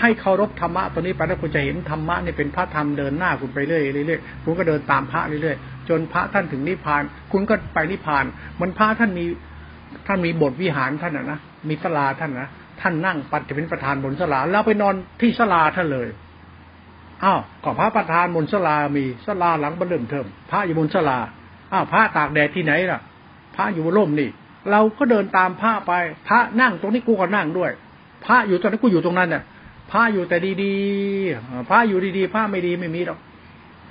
[0.00, 8.24] ให้เคารพธรรมะตัวนี้ไปแล้วคุณจะเห็นธรรมะเนี่ยเป็นพระธรรมเดินหน้าคุณไปเรื่อยเรื่อยคุณก็เดินตามพระเรื่อยๆจนพระท่านถึงนิพพาน คุณก็ไปนิพพาน
[8.60, 9.24] มันพระท่านมี
[10.06, 12.48] ท่านมีบทวิหารท่านนะมีสลาท่านนะ
[12.80, 16.08] ท่านนั่งปัจจุบันประธานบนสลาแล้วไปนอนที่สลาท่านเลย
[17.24, 21.18] อ้าวก็พระประธานบนสลามีสลาหลังบรรลุเทิมพระอยู่บนสลา
[21.72, 23.00] อ้าวพระตากแดดที่ไหนล่ะ
[23.56, 24.28] พระอยู่บนร่มนี่
[24.70, 25.92] เราก็เดินตามพระไป
[26.28, 27.70] พระนั่งตรงนี้กูก็นั่งด้วย
[28.24, 29.42] พระอยู่ตรงนี้กูอยู่ตรงนั้นเนี่ย
[29.90, 33.18] พระอยู่แต่ดีๆพระอยู่ดีๆพระไม่ดีไม่มีหรอก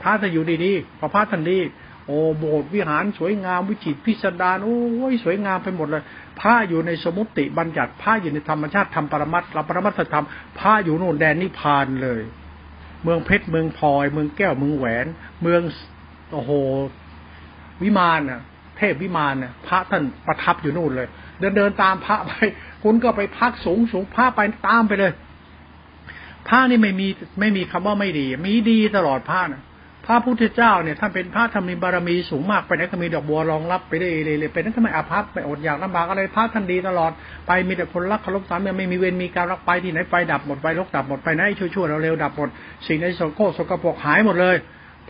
[0.01, 1.57] พระจะอยู่ดีๆพอพระท่านดี
[2.05, 6.03] โอ้โบสถ์วิหารสวยงามวิจิตรพิสดารโอ้ยสวยงามไปหมดเลย
[6.39, 10.25] พระอยู่ในสมุติบัญญัติพระอยู่ในธรรมชาติธรรมปรมัตถ์ปรมัตถธรรม
[10.59, 12.21] พระอยู่โน่นแดนนิพพานเลย
[13.03, 15.05] เมืองเพชรเมืองพลอย เมืองแก้วเมืองแหวน
[15.41, 15.61] เมือง
[16.33, 16.51] โอ้โห
[17.83, 18.41] วิมานน่ะ
[18.77, 21.07] เทพวิมานน่ะ พระท่านประทับอยู่นู่นเลย
[21.39, 22.31] เดินเดินตามพระไป
[22.83, 25.11] คุณก็ไปพักสูงสูงพระไปตามไปเลย
[26.47, 27.07] พระนี่ไม่มี
[27.39, 29.61] ไม่มีคำว่าไม่ดี มีดีตลอดพระนะ
[30.05, 34.07] พระพุทธเจ้าเนี่ยท่านเป็นพระธรรมีบารมีสูงมากไปไหนก็มีดอกบัวรองรับไปได้
[34.39, 37.11] เลยเป็นนั้นทำไมอาภัพไปอดอยากลำบากอะไรพระท่านดีตลอด
[37.47, 42.49] ไปมีแต่คนรักเคารพสามไม่มีเวรมีการรักไปที่ไหนไฟดับหมดไปลกดับหมดไปไหนชั่วๆเร็วๆดับหมด
[42.87, 44.55] สิ่งในโสโครสกปรกหายหมดเลย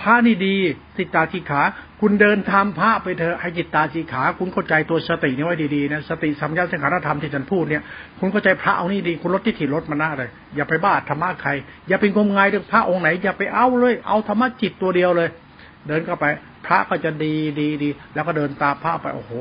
[0.01, 0.55] พระนี่ดี
[0.97, 1.61] สิตาทิขา
[2.05, 7.83] คุณเดินทำพระไปเถอะให้จิตตาสีขา คุณเข้าใจตัวสตินี่ไว้ดีๆนะสติสัมยาสังขารธรรมที่ฉันพูดเนี่ย
[8.19, 11.51] คุณเข้าใจพระเอานี่ดีคุณลดที่ถิลดมาหน้าเลย อย่าไปบ้าธรรมะใคร
[11.87, 15.29] อย่าเป็นงมงายเรื่องพระองค์ไหน อย่าไปเอาเลย เอาธรรมะจิตตัวเดียวเลย
[15.87, 16.25] เดินเข้าไป
[16.65, 19.33] พระก็จะดีดีดีแล้วก็เดินตามพระไปโอ้โห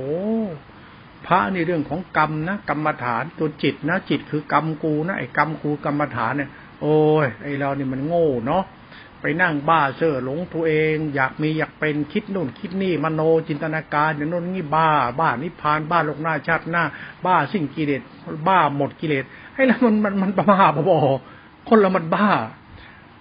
[1.26, 6.50] พระนี่เรื่องของกรรมนะกรรมฐานตัวจิตนะจิตคือกรรมกูนะไอ้กรรมกูกรรมฐานเนี่ย
[6.82, 8.64] โอ้ยไอ้เรานี่มันโง่เนาะ
[9.22, 14.88] ไปนั่งบ้าเซ่อหลงตัวเอง อยากมีอยากเป็นคิดนู่นคิดนี่มโนจินตนาการอย่างนู่นนี่บ้า
[15.20, 16.84] บ้านิพพานบ้าโลกหน้าชาติหน้า
[17.26, 18.02] บ้าสิ่งกิเลส
[18.48, 20.98] บ้าหมดกิเลสให้แล้วมันมันมันประมาบอ
[21.68, 22.28] คนละมันบ้า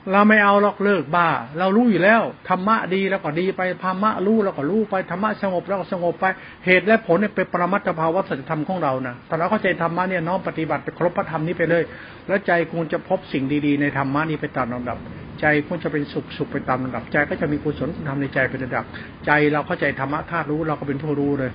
[0.09, 1.27] เราไม่เอาลอกเลิกบ้า
[1.59, 6.25] เรารู้อยู่แล้วธรรมะดีแล้วก็ดีไปธรรมะรู้แล้วก็รู้ไปธรรมะสงบแล้วก็สงบไป
[6.65, 11.83] เหตุและผลเนี่ยเป็นปรมัตถภาวะสัจธรรมของเรานะแต่เราเข้าใจธรรมะเนี่ยน้อมปฏิบัติไปครบพระธรรมนี้ไปเลย
[12.27, 14.97] แล้วใจคุณจะพบสิ่งดีๆ ในธรรมะนี้ไปตามลำดับ
[15.41, 18.85] ใจคุณจะเป็นสุขสุขไปตามลำดับ ใจก็จะมีกุศลคุณทำในใจเป็นระดับ
[19.25, 21.51] ใจเราเข้าใจธรรมะธาตุรู้เราก็เป็นผู้รู้เลย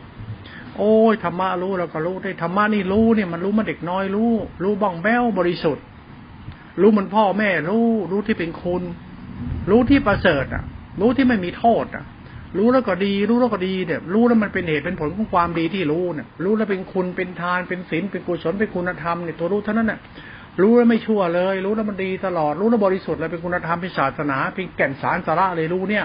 [0.78, 4.32] โอ้ยธรรมะรู้เราก็รู้ได้ธรรมะนี่รู้เนี่ยมันรู้มาเด็กน้อยรู้
[4.62, 5.84] รู้บ้องแบ้วบริสุทธิ์
[6.80, 8.82] รู้มันพ่อแม่รู้รู้ที่เป็นคุณ
[9.70, 10.64] รู้ที่ประเสริฐอะ
[11.00, 12.04] รู้ที่ไม่มีโทษอะ
[12.58, 19.98] รู้แล้วก็ดี รู้แล้วก็ดีเนี่ย รู้แล้วมันเป็นเหตุเป็นผลของความดีที่รู้เนี่ยรู้แล้วเป็นคุณเป็นทานเป็นศีลเป็นกุศลเป็นคุณธรรมเนี่ยตัวรู้เท่านั้นน่ะ
[20.62, 26.04] รู้แล้วไม่ชั่วเลย รู้แล้วมันดีตลอด รู้แล้วบริสุทธิ์เลยเป็นคุณธรรมเป็นศาสนาเป็นแก่นสารสาระเลยรู้เนี่ย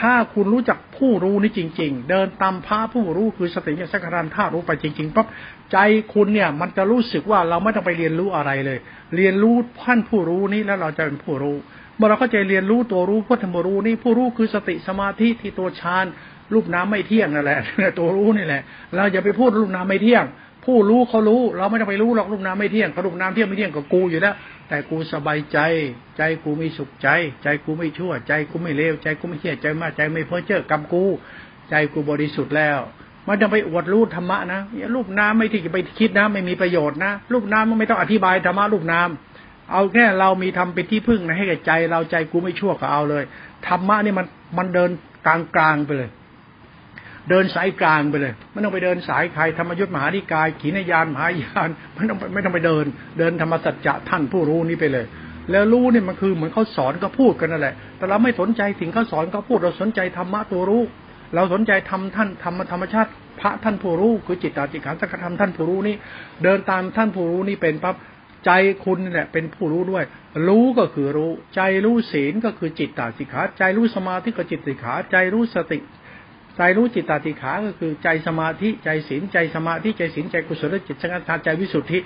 [0.00, 5.26] ถ้าคุณรู้จักผู้รู้นี่จริง ๆ เดินตามพระผู้รู้คือสติสังขารธาตุรู้ไปจริงๆปั๊บ
[5.72, 5.76] ใจ
[6.12, 8.78] คุณเนี่ย มันจะรู้สึกว่าเราไม่ต้องไปเรียนรู้อะไรเลย
[9.16, 11.56] เรียนรู้ท่านผู้รู้นี้แล้วเราจะเป็นผู้รู้
[11.96, 16.04] เมื่อเราเข้าใจเรียนรู้ตัวรู้พุทธมรู้นี่ผู้รู้คือสติสมาธิที่ตัวฌาน
[16.54, 17.58] รูปน้ำไม่เที่ยงนั่นแหละ
[17.98, 18.62] ตัวรู้นี่แหละ
[18.94, 20.24] เราอย่าไปพูดรูปน้ำไม่เที่ยง
[20.66, 24.34] ผู้รู้เขารู้ เราไม่ต้องไปรู้หรอกรูปน้ำไม่เที่ยงเขารูปน้ำเที่ยงไม่เที่ยงกับกูอยู่แล้ว
[24.68, 25.58] แต่กูสบายใจ
[26.16, 27.08] ใจกูไมีสุขใจ
[27.42, 31.04] ใจกูไม่ชั่ว ใจกูไม่เลวใจกูไม่เที่ยใจมากใจไม่เพ้อเจ้อกับกู
[31.70, 32.78] ใจกูบริสุทธิ์แล้ว
[33.28, 34.60] มันจะไปอวดรู้ธรรมะนะ
[34.94, 43.24] รูปน้ำไม่ที่จะไปคิดนะไม่มีประโยชน์นะรูปน้ำมันไม่ต้องอธิบายธรรมะรูปน้ำเอาแค่เรามีทำเป็นที่พึ่งนะให้กับใจ เราใจกูไม่ชั่วก็เอาเลย
[43.68, 44.26] ธรรมะนี่มัน
[44.58, 44.90] มันเดิน
[45.26, 46.10] กลางกลางไปเลย
[47.30, 52.84] เดินสายกลางไปเลยไม่ต้องไปเดินสายใครธรรมยุทธมหาธิกายขีนยานมหายานไม่ต้องไม่ต้องไปเดิน
[53.18, 55.06] เดินธรรมสัจจะท่านผู้รู้นี้ไปเลย
[55.50, 60.82] แล้วรู้เนี่ยมันคือเหมือนเขาสอนก็พูดกันนั่นแหละ แต่เราไม่สนใจสิ่งเขาสอนเขาพูดเราสนใจธรรมะตัวรู้
[61.34, 63.10] เราสนใจทำท่านธรรมธรรมชาติ
[63.40, 65.96] พระท่านผู้รู้คือจิตตาจิขาสักธรรมท่านผู้รู้นี่
[66.42, 67.96] เดินตามท่านผู้รู้นี่เป็นปั๊บ
[68.46, 68.50] ใจ
[68.84, 70.04] คุณนี่แหละเป็นผู้รู้ด้วย
[70.48, 75.78] รู้ก็คือรู้ ใจรู้ศีลก็คือจิตตาสิขา ใจรู้สมาธิก็จิตติขา ใจรู้สติ
[76.56, 81.98] ใจรู้จิตตาติขา ก็คือใจสมาธิใจศีลใจสมาธิใจศีลใจกุศลจิตสังฆทานใจวิสุทธิ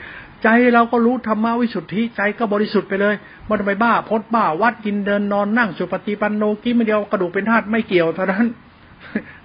[0.42, 3.14] ใจเราก็รู้ธรรมวิสุทธิ ใจก็บริสุทธิ์ไปเลย
[3.48, 8.46] มันไปบ้าพดบ้าวัดกินเดินนอนนั่งสุปฏิปันโนกิมเดียวกระดูกเป็นธาตุไม่เกี่ยวเท่านั้น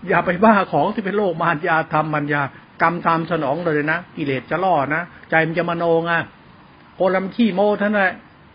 [0.07, 2.41] อย่าไปบ้าของที่เป็นโลกมารยาธรรมมัญญา
[2.81, 6.21] กรรมตามสนองเลยนะกิเลสจะล่อนะใจมันจะมโนงอะ
[6.95, 8.11] โกลัมขี้โมท่านแหละ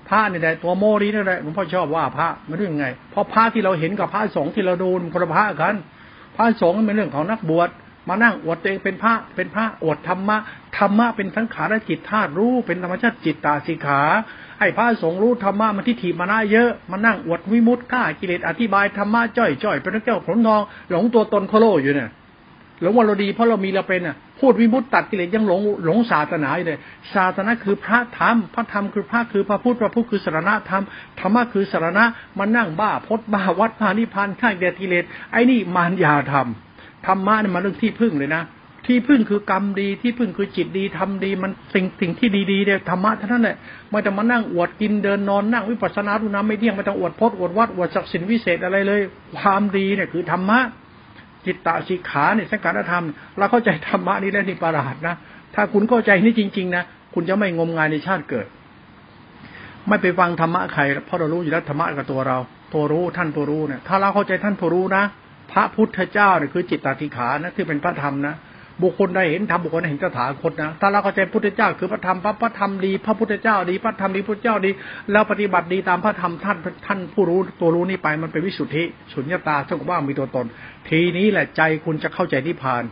[0.09, 5.75] พระนี่แหละตัวโมนี้นั่นแหละหลวงพ่อชอบว่าพระมันเรื่องไงเพราะพระที่เราเห็นกับพระสงฆ์ที่เราดูมันคนละพระกัน
[6.41, 7.71] ระสงฆ์เป็นเรื่องของนักบวช
[8.09, 10.37] มานั่งอวดตัวเองเป็นพระเป็นพระอวดธรรมะ
[10.79, 14.01] ธรรมะเป็นสังขารจิตธาตุรู้เป็นธรรมชาติจิตตาสิขา
[14.59, 22.11] ไอ้พระสงฆ์รู้ธรรมะมันที่ถีมานาเยอะมานั่งอวดวิมุตต์ฆ่ากิเลสอธิบายธรรมะจ้อยจ้อยเป็นแก้วผลทองหลงตัวตนโคโลอยู่เนี่ย
[22.81, 26.79] หลงว่าเราดีเพราะเรามีเราเป็นอะ พูดวิมุตตัดกิเลสยังหลงหลงศาสนาเลย
[27.15, 30.83] ศาสนาคือพระธรรมพระธรรมคือพระคือพระพุทธพระพุทธคือสารณะธรรม
[31.21, 32.05] ธรรมะคือสารณะ
[32.39, 36.47] มันนั่งบ้าพดบ้าวัดพานิพานข้างเดชกิเลสไอ้นี่มารยาธรรม
[37.07, 38.45] ธรรมะนี่มันเรื่องที่พึ่งเลยนะ
[38.87, 43.57] ที่พึ่งคือกรรมดีที่พึ่งคือจิตดีทำดีมันสิ่งสิ่งที่ดีๆเนี่ยธรรมะเท่านั้นแหละ
[43.91, 49.01] ไม่ต้องมานั่งอวดกินเดินนอนนั่งวิปัสสนาดูน้ำไม่เที่ยงไม่ต้องอวดพจน์อวดวัดอวดศักดิ์สิทธิ์วิเศษอะไรเลย
[49.39, 50.61] ความดีเนี่ยคือธรรมะ
[51.47, 53.05] จิตตะสิขาเนี่ยสังการธรรม
[53.39, 55.15] เราเข้าใจธรรมะนี้แล้วนี่ประหลาดนะ
[55.55, 58.47] ถ้าคุณเข้าใจนี่จริง ๆ นะคุณจะไม่งมงายในชาติเกิด
[59.89, 62.39] ไม่ไปฟังธรรมะใครเพราะเรารู้อยู่แล้วธรรมะกับตัวเรา
[62.75, 65.03] ตัวรู้ท่านตัวรู้เนี่ยถ้าเราเข้าใจท่านผู้รู้นะ
[65.53, 68.37] พระพุทธเจ้าเนี่ยคือจิตตติขานะที่เป็นพระธรรมนะ
[68.83, 74.71] บุคคลได้เห็นธรรมบุคคลได้เห็นสถาคตนะถ้าเราเข้าใจพุทธเจ้าคือพระธรรมพระพระธรรมดีพระพุทธเจ้าดีพระธรรมดีพุทธเจ้าดี
[75.13, 80.47] แล้วปฏิบัติดีตามพระธรรมท่านท่านผู้รู้ตัวรู้นี้ไปมันเป็นวิสุทธิสุญญตาเท่ากับว่ามีตัวตน
[80.91, 82.85] ทีนี้แหละใจคุณจะเข้าใจที่ผ่าน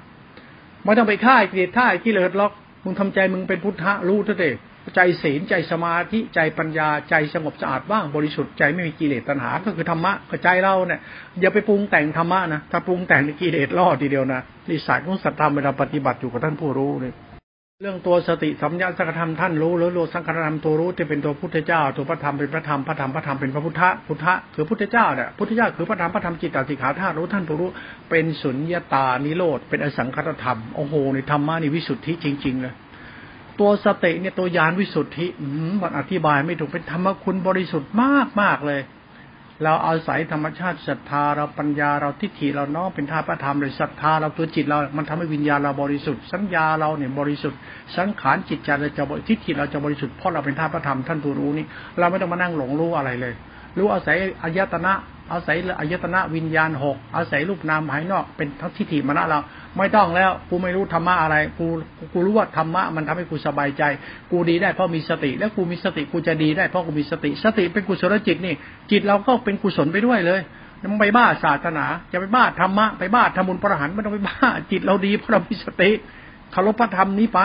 [0.85, 2.53] ไม่ต้องไปฆ่ากิเลสฆ่ากิเลสหรอก
[2.85, 4.59] มึงทำใจมึงเป็นพุทธะรู้เถอะ
[4.97, 11.01] ใจศีลใจสมาธิใจปัญญาใจสงบสะอาดบ้างบริสุทธิ์ใจไม่มีกิเลสตัณหา ก็คือธรรมะก็ใจเราเนี่ย
[11.41, 17.15] อย่าไปปรุงแต่งธรรมะนะถ้าปรุงแต่งกิเลสล่อทีเดียวนะนี่สายของสัตธรรมเวลาปฏิบัติอยู่กับท่านผู้รู้เนี่ย
[17.83, 27.71] เรื่องตัวสติสัมยาสังฆธรรมท่านรู้หรือโลสังฆธรรมตัวรู้ที่เป็นตัวพุทธเจ้า ตัวพระธรรมเป็นพระธรรมพระธรรมพระธรรมเป็นพระพุทธะพุทธะคือพุทธเจ้าเนี่ยพุทธเจ้าคือพระธรรมพระธรรมจิตตสิขาธาตุรู้ท่านผู้รู้
[28.11, 32.75] เป็นสุญญตานิโรธเป็นอสังขตธรรมโอ้โหในธรรมะนี่วิสุทธิจริงๆเลย
[33.61, 35.27] ตัวสติเนี่ยตัวยานวิสุทธิ
[35.83, 38.81] มันอธิบายไม่ถูกเป็นธรรมคุณบริสุทธิ์มากมากเลย
[39.65, 47.59] เราเอาศัยธรรมชาติศรัทธาเราปัญญาเราทิฏฐิเราน้อมเป็นธาตุธรรมเลยศรัทธาเราตัวจิตเรา มันทำให้วิญญาณเราบริสุทธิ์ สัญญาเราเนี่ยบริสุทธิ์
[47.97, 51.67] สังขารจิตใจเราจะบริทิฏฐิเราจะบริสุทธิ์เพราะเราเป็นธาตุธรรมท่านผู้รู้นี่
[51.99, 53.35] เราไม่ต้องมานั่งหลงรู้อะไรเลย
[53.79, 54.93] รู้อาศัยอายตนะ
[55.33, 59.41] อาศัยอายตนะวิญญาณหกอาศัยรูปนามภายนอกเป็นทั้งทิฏฐิมณะเรา
[59.77, 61.67] ไม่ต้องแล้วกูไม่รู้ธรรมะอะไร กู
[62.13, 63.83] กูรู้ว่าธรรมะมันทำให้กูสบายใจ
[64.31, 68.55] กูดีได้เพราะมีสติ แล้วกูมีสติกูจะดีได้เพราะกูมีสติ สติเป็นกุศลจิตนี่
[68.91, 70.41] จิตเราก็เป็นกุศลไปด้วยเลย
[70.91, 75.91] มันไปบ้าศาสนาจะไปบ้าธรรมะไปบ้าธรรมุนประหันไม่ต้องไปบ้า จิตเราดีเพราะเรามีสติ
[76.53, 77.41] เคารพพระธรรมนี้ไป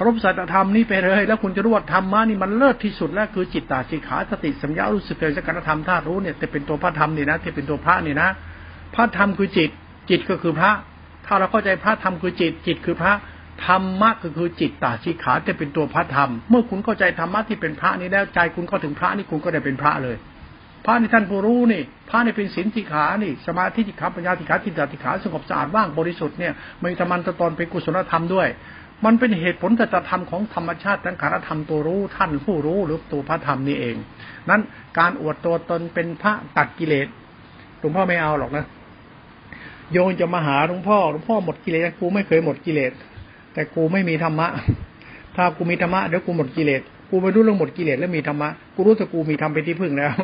[0.00, 8.28] ารพสัจธรรมนี้ไปเลย แล้วคุณจะรู้ว่าธรรมะนี่มันเลิศที่สุดแล้วคือจิตตาสิขาสติสัญญารู้สึกเลยสัการธรรมธาตุรู้เนี่ยจะเป็นตัวพระธรรมนี่นะที่เป็นตัวพระนี่นะ
[8.94, 9.70] พระธรรมคือจิต
[10.10, 10.70] จิตก็คือพระ
[11.26, 13.12] ถ้าเราเข้าใจพระธรรมคือจิต จิตคือพระ
[13.66, 20.16] ธรรมะก็คือจิตตาชิขาจะเป็นตัวพระธรรม เมื่อคุณเข้าใจธรรมะที่เป็นพระนี้แล้วใจคุณก็ถึงพระนี่คุณก็ได้เป็นพระเลย
[20.84, 28.48] พระในท่านผู้รู้นี่ พระในเป็นศีลสิขานี่ สมาธิสิขาปัญญาสิขาจิตตสิขาสงบสะอาดว่างบริสุทธิ์เนี่ยมีธรรมันตะตอนเป็นกุศลธรรมด้วย
[29.04, 33.96] มันเป็นเหตุผลแต่ธรรมของธรรมชาติทั้งขารธรรมตัวรู้ท่านผู้รู้หรือตัวพระธรรมนี่เอง
[34.50, 34.60] นั้น
[34.98, 37.06] การอวดตัวตนเป็นพระตัดกิเลส
[37.78, 38.64] หลวงพ่อไม่เอาหรอกนะ
[39.92, 42.92] โยนจะมาหาหลวงพ่อหลวงพ่อหมดกิเลสกูไม่เคยหมดกิเลส
[43.52, 44.48] แต่กูไม่มีธรรมะ
[45.36, 50.14] ถ้ากูมีธรรมะเดี๋ยวกูหมดกิเลสกูไม่รู้เรื่องหมดกิเลสแล้วมีธรรมะกูรู้แต่กูมีธรรมเป็นที่พึ่งแล้ว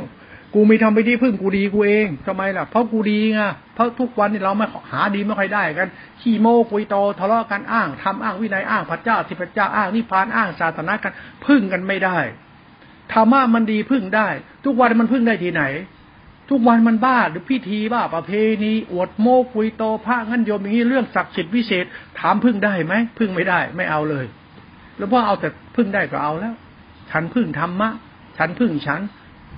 [0.58, 3.40] กูมีทำไปที่พึ่งกูดีกูเองทำไมล่ะ เพราะกูดีไง
[3.74, 5.88] เพราะทุกวันนี่เราไม่หาดีไม่ค่อยได้กัน
[6.20, 11.12] ขี้โม้คุยโตทะเลาะกันอ้างทำอ้างวินัยอ้างพระเจ้าที่พระเจ้าอ้างนิพพานอ้างศาสนากัน
[11.46, 12.18] พึ่งกันไม่ได้
[13.12, 14.28] ธรรมะมันดีพึ่งได้
[14.64, 15.62] ทุกวันมันพึ่งได้ที่ไหน
[16.50, 18.30] ทุกวันมันบ้าหรือพิธีบ้าประเพ
[18.64, 21.84] ณีอวดโม้คุยโตพระงั้นโยมอย่างนี้เรื่องศักดิ์สิทธิ์วิเศษ
[22.18, 24.26] ถามพึ่งได้ไหมพึ่งไม่ได้ไม่เอาเลย
[24.96, 26.54] แล้วพ่อเอาแต่พึ่งได้ก็เอาแล้ว
[27.10, 27.90] ฉันพึ่งธรรมะ
[28.38, 29.00] ฉันพึ่งฉัน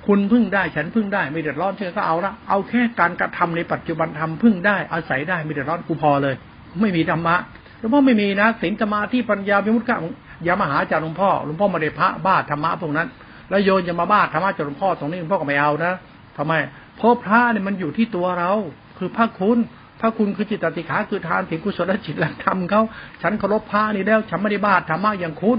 [0.07, 6.35] คุณพึ่งได้ฉันพึ่งได้ไม่เดือดร้อนเธอก็เอาละเอาแค่การกระทำในปัจจุบันทำพึ่งได้อาศัยได้ไม่เดือดร้อนกูพอเลย
[6.81, 7.37] ไม่มีธรรมะ
[7.79, 9.97] หลวงพ่อไม่มีนะศีลสมาธิปัญญาวิมุตติ
[10.45, 13.09] อย่ามาหาจากหลวงพ่อหลวงพ่อมาได้พระบ้าธรรมะพวกนั้น
[13.51, 15.93] แล้วโยนจะมาบ้าธรรมะจากหลวงพ่อตรงนี้หลวงพ่อก็ไม่เอานะ
[16.37, 16.53] ทำไม
[16.97, 18.53] เพราะพระเนี่ยมันอยู่ที่ตัวเรา
[18.99, 19.59] คือพระคุณ
[20.01, 22.83] พระคุณคือจิตติขาคือทานถึงกุศลจิตและธรรมเขา
[23.23, 25.59] ฉันเคารพพระนี่แล้วฉันไม่ได้บ้าธรรมะอย่างคุณ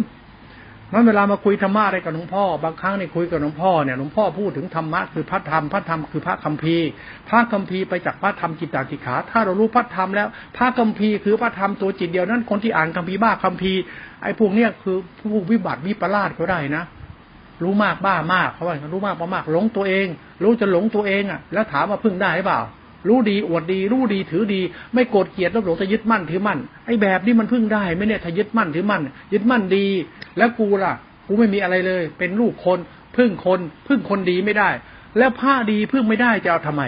[0.93, 6.87] นั้นเวลามาคุยธรรมะอะไรกับหลวงพ่อ บางครั้งในคุยกับหลวงพ่อเนี่ยหลวงพ่อพูดถึงธรรมะคือพระธรรมพระธรรมคือพระคัมภีร์
[7.29, 13.79] พระคัมภีร์ไปจากพระธรรมจิตตติขา ถ้าเรารู้พระธรรมแล้ว พระคัมภีร์คือพระธรรมตัวจิตเดียวนั้นคนที่อ่านคัมภีร์บ้าคัมภีร์
[14.23, 16.83] ไอ้พวกเนี้ยคือผู้วิบัติวิปลาสก็ได้นะ
[17.63, 20.07] รู้มากบ้ามากเขาว่ารู้มากบ้ามากหลงตัวเอง
[20.43, 22.61] รู้จะหลงตัวเองอะ แล้วถามว่าพึ่งได้หรือเปล่า
[23.07, 24.61] รู้ดีอวดดี รู้ดีถือดี
[24.93, 29.01] ไม่โกรธเกลียดแล้วหลงจะยึดมั่นถือมั่นไอ้แบบนี้มันพึ่งได้ไม่เนี่ยถ้ายึดมั่นถือมั่น
[29.33, 29.85] ยึดมั่นดี
[30.37, 30.93] แล้วกูล่ะ
[31.27, 32.79] กูไม่มีอะไรเลย เป็นลูกคน
[33.17, 34.69] พึ่งคน พึ่งคนดีไม่ได้
[35.17, 36.83] แล้วผ้าดีพึ่งไม่ได้จะเอาทำไม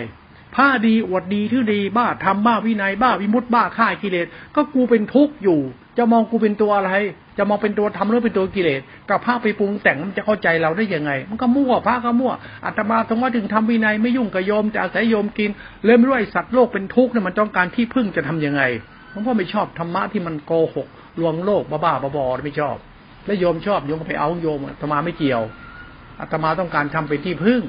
[0.55, 5.59] ผ้าดีอวดดีทื่อดีบ้าทำบ้าวินัยบ้าวิมุตบ้าฆ่ากิเลสก็กูเป็นทุกข์อยู่
[5.97, 6.91] จะมองกูเป็นตัวอะไร
[7.37, 12.33] จะมองเป็นตัวทำหรือเป็นตัวกิเลสกับผ้าไปปรุงแต่งมันจะเข้าใจเราได้ยังไง มันก็มั่วผ้าก็มั่ว
[12.65, 15.49] อาตมาถึงว่าถึงทำวินัยไม่ยุ่งกับโยมจะอาศัยโยมกิน
[15.85, 18.61] เริ่มรู้ไอสัตว์โลกเป็นทุกข์เนี่ยมันต้องการที่พึ่งจะทํำยังไง
[19.11, 20.87] หลวงพ่อไม่ชอบธรรมะที่มันโกหก
[21.19, 22.77] ลวงโลกบ้าๆบอไม่ชอบ
[23.25, 25.41] แล้วโยมชอบโยมก็ไปเอาโยมอาตมาไม่เกี่ยว
[26.19, 27.61] อาตมาต้องการทำเป็นที่พึ่ง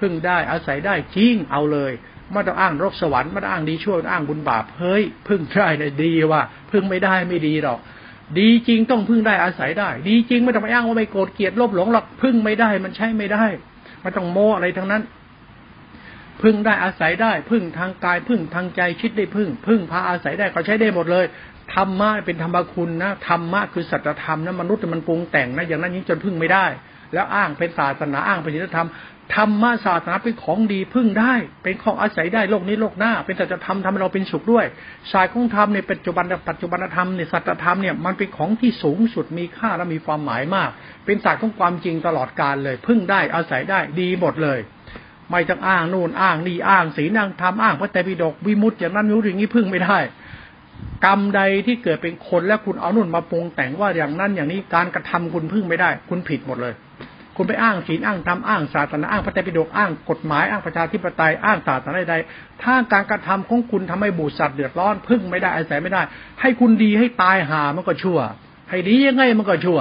[0.00, 1.92] พึ่งได้อาศัยได้จริงเอาเลย
[2.32, 7.80] ไม่ต้องอ้างรกสวรรค์ไม่ต้องอ้างดีชั่วอ้างบุญบาปเฮ้ยพึ่งได้เนี่ยดีว่าพึ่งไม่ได้ไม่ดีหรอก
[8.38, 13.44] ดีจริงต้องพึ่งได้อาศัยได้ ดีจริงไม่ต้องไปอ้างว่าไม่โกรธเกลียดลบหลงหรอกพึ่งไม่ได้มันใช้ไม่ได้
[14.02, 15.02] ไม่ต้องโม้อะไรทั้งนั้น
[16.42, 21.24] พึ่งได้อาศัยได้ พึ่งทางกาย พึ่งทางใจคิดได้พึ่ง พึ่งพาอาศัยได้ก็ใช้ได้หมดเลย
[21.74, 26.66] ธรรมะเป็นธรรมคุณนะธรรมะคือสัจธรรมนะมนุษย์มันปรุงแต่งนะอย่างนั้นยิ่งจนพึ่งไม่ได้
[27.14, 28.88] แล้วอ้างเป็นศาสนาอ้างเป็นศีลธรรม
[29.34, 34.66] ธรรมะศาสนาเป็นของดีพึ่งได้ เป็นของอาศัยได้โลกนี้โลกหน้า เป็นสัจธรรมทำให้เราเป็นสุขด้วย
[35.12, 40.70] สายของธรรมในปัจจุบันปัจจุบันธรรมเนี่ยสัจธรรมเนี่ยมันเป็นของที่สูงสุดมีค่าและมีความหมายมาก
[41.06, 44.58] เป็นศาสตร์ของความจริงตลอดกาลเลย พึ่งได้อาศัยได้ดีหมดเลย
[45.30, 49.98] ไม่ต้องอ้างนู่นอ้างนี่อ้างศีลอ้างธรรมอ้างพระแต่ปิฎกวิมุตติอย่างนั้นวิมุตติอย่างนี้พึ่งไม่ได้
[51.04, 56.74] กรรมใดที่เกิดเป็นคนแล้วคุณเอานุ่นมาปรุงแต่งว่าอย่างนั้นอย่างนี้การกระทำคุณพึ่งไม่ได้ คุณผิดหมดเลย
[57.36, 66.02] คุณไปอ้างศีลอ้างธรรมอ้างศาสนาอ้างพระไตรปิฎกอ้างกฎหมายอ้างประชาธิปไตยอ้างศาสนาใดๆถ้าการกระทำของคุณทำให้บูสัตว์เดือดร้อนพึ่งไม่ได้อาศัยไม่ได้
[66.40, 68.18] ให้คุณดีให้ตายหามันก็ชั่ว
[68.70, 69.80] ให้ดียังไงมันก็ชั่ว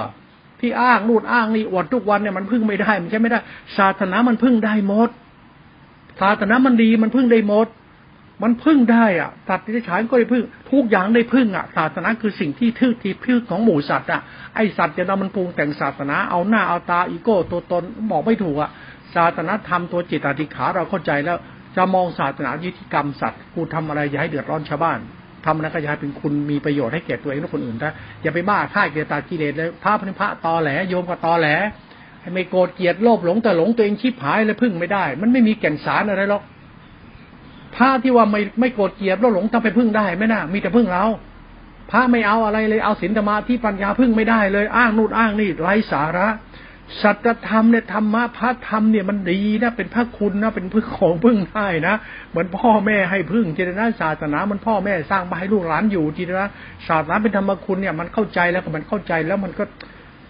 [0.59, 3.39] ที่อ้างนู่นอ้างนี่อวดทุกวันเนี่ยมันพึ่งไม่ได้มันใช่ไม่ได้
[3.77, 5.09] ศาสนามันพึ่งได้หมด
[6.21, 7.67] ศาสนามันดีมันพึ่งได้หมด
[8.43, 14.21] มันพึ่งได้อะ สัตว์ที่ฉายก็ได้พึ่ง ทุกอย่างได้พึ่งอะ ศาสนาคือสิ่งที่ทื่อที่พึ่งของหมู่สัตว์อะ
[14.55, 18.69] ไอสัตว์จะนำมันปรุงแต่งศาสนา เอาหน้าเอาตาอีโก้ตัวตนบอกไม่ถูกอะ
[19.15, 21.37] ศาสนาทำตัวจิตอธิขาเราเข้าใจแล้ว
[21.75, 24.99] จะมองศาสนายุติกรรมสัตว์ กูทำอะไรอย่าให้เดือดร้อนชาวบ้าน
[25.45, 31.47] ทำนะก็อย่าให้เป็นคุณมีประโยชน์ให้แก่ตัวเองและคนอื่นนะอย่าไปบ้าฆ่าเกียรตากิเลสเลยพระพระตอแหลโยมก็ตอแหล
[32.21, 36.43] ให้ไม่โกรธเกลียดโลภหลงแต่หลงตัวเองชิบหายเลยพึ่งไม่ได้ มันไม่มีแก่นสารอะไรหรอก
[37.75, 41.05] พระที่ว่าไม่ไม่โกรธเกลียดแล้วหลงต้องไปพึ่งได้ไหมนะมีแต่พึ่งเรา
[41.91, 46.27] พระไม่เอาอะไรเลยเอาศีลธรรมที่ปัญญาพึ่งไม่ได้เลย อ้างนู่นอ้างนี่ไร้สาระ
[47.01, 51.95] สัจธรรมเนี่ยธรรมะพระธรรมเนี่ยมันดีนะเป็นพระคุณนะเป็นพึ่งของพึ่งได้นะ
[52.29, 56.45] เหมือนพ่อแม่ให้พึ่งจิตนาศาสนามันพ่อแม่สร้างมาให้ลูกหลานอยู่จิตนา
[56.87, 59.63] ศาสนาเป็นธรรมคุณเนี่ยมันเข้าใจแล้วก็มันเข้าใจแล้วมันก็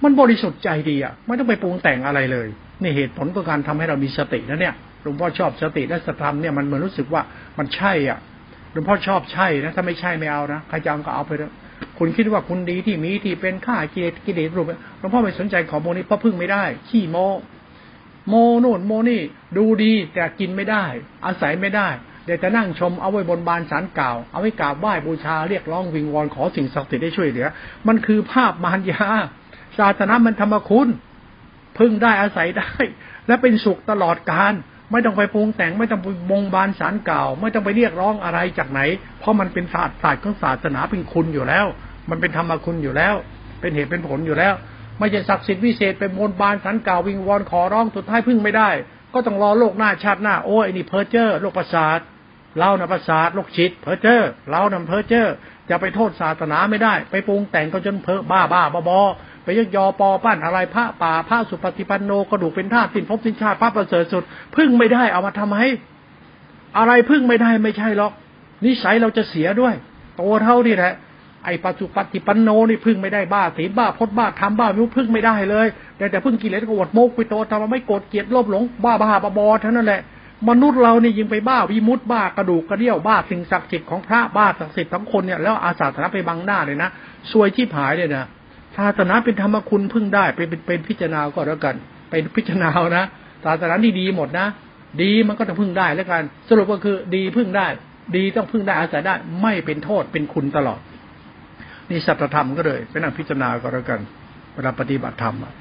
[0.03, 2.47] มันบริสุทธิ์ใจดีอะไม่ต้องไปปรุงแต่งอะไรเลย
[2.81, 4.75] นี่เหตุผลของการทำให้เรามีสตินะเนี่ย
[5.05, 7.21] หลวงพ่อชอบสติและสธรรมเนี่ยมันเหมือนรู้สึกว่า
[7.57, 8.19] มันใช่อะ
[8.71, 11.53] หลวงพ่อชอบใช่นะถ้าไม่ใช่ไม่เอานะใครจะเอาก็เอาไปเถอะ
[11.97, 14.65] คุณคิดว่าคุณดีที่มีที่เป็นข้ากิเลสกิเลสรูป
[14.99, 17.17] หลวงพ่อไม่สนใจของโมนี้เพราะพึ่งไม่ได้ ขี้โม
[18.29, 19.21] โมโน่นโมนี่
[19.57, 20.85] ดูดีแต่กินไม่ได้
[21.25, 21.89] อาศัยไม่ได้
[22.25, 27.47] เดี๋ยวจะนั่งชมเอาไว้บนบานศาลกล่าวเอาไว้กราบไหว้บูชาเรียกร้องวิงวอนขอสิ่งศักดิ์สิทธิ์ได้ช่วยเหลือ
[27.87, 29.07] มันคือภาพมารยา
[29.79, 30.89] ศาสนามันธรรมคุณ
[31.77, 32.71] พึ่งได้อาศัยได้
[33.27, 34.53] และเป็นสุขตลอดกาล
[34.91, 38.81] ไม่ต้องไปปรุงแต่งไม่ต้องไปบนบานศาลกล่าว ไม่ต้องไปเรียกร้องอะไรจากไหน
[39.19, 41.65] เพราะมันเป็นศาสตร์ศาสตร์ของศาสนาเป็นคุณอยู่แล้ว
[42.09, 43.15] มันเป็นธรรมคุณอยู่แล้ว
[43.61, 44.53] เป็นเหตุเป็นผลอยู่แล้ว
[44.99, 48.69] ไม่ใช่ศักดิ์สิทธิ์วิเศษไปบนบานศาลกล่าววิงวอนขอร้องสุดท้ายพึ่งไม่ได้
[49.13, 51.99] ก็ต้องรอโลกหน้าชาติหน้าโอ้ยนี่เพอร์เจอร์โรคประสาท
[52.59, 55.33] เรานะประสาทโรคชิดเพอร์เจอร์เรานะเพอร์เจอร์
[55.69, 58.99] จะไปโทษศาสนาไม่ได้ ไปปรุงแต่งก็จนเพ้อบ้าบ้าบอบอ
[59.45, 64.23] ไปยกยอปอปั้นอะไรพระป่าพระสุปฏิปันโนกระดูกเป็นธาตุสิ้นภพสิ้นชาติพระประเสริฐสุด
[64.55, 65.57] พึ่งไม่ได้เอามาทำไม
[66.77, 68.11] อะไรพึ่งไม่ได้ไม่ใช่หรอก
[68.65, 69.73] นิสัยเราจะเสียด้วย
[70.15, 70.93] โตเท่านี่แหละ
[71.45, 75.67] ไอ้ปัจจุปฏิปันโนนี่พึ่งไม่ได้บ้าศีลบ้าพจบ้าทำบ้าวิวพึ่งไม่ได้เลย
[75.97, 80.01] แต่แต่พึ่งกิเลสก็อดโมกไปโตทำมาไม่โกรธเกลียดโลภหลงบ้าบ้าบอบอเท่านั้นแหละ
[80.49, 86.89] มนุษย์เรานี่ยิงไปบ้าวิมุตบ้ากระดูกกระเดี่ยวบ้าสิ่งศักดิ์สิทธิ์ของพระบ้าศักดิ์สิทธิ์ทั้งคนเนี่ยแล้วอาสาสนาไปบังหน้าเลยนะ
[87.31, 88.25] ซวยที่ผายเลยนะ
[88.77, 91.75] ศาสนาเป็นธรรมคุณพึ่งได้เป็นเป็นพิจารณาก็แล้วกัน
[92.09, 93.05] เป็นพิจารณานะ
[93.45, 94.47] ศาสนาที่ดีหมดนะ
[95.01, 97.67] ดีมันก็ต้องพึ่งได้แล้วกัน สรุปก็คือดีพึ่งได้
[98.15, 100.79] ดีต้องพึ่งได้อาศัยได้ ไม่เป็นโทษเป็นคุณตลอด
[101.89, 103.99] นี่สัจธรรมก็เลยไปนั่งพิจารณาก็แล้วกัน
[104.53, 105.53] เวลาปฏิบัติธรรมอะ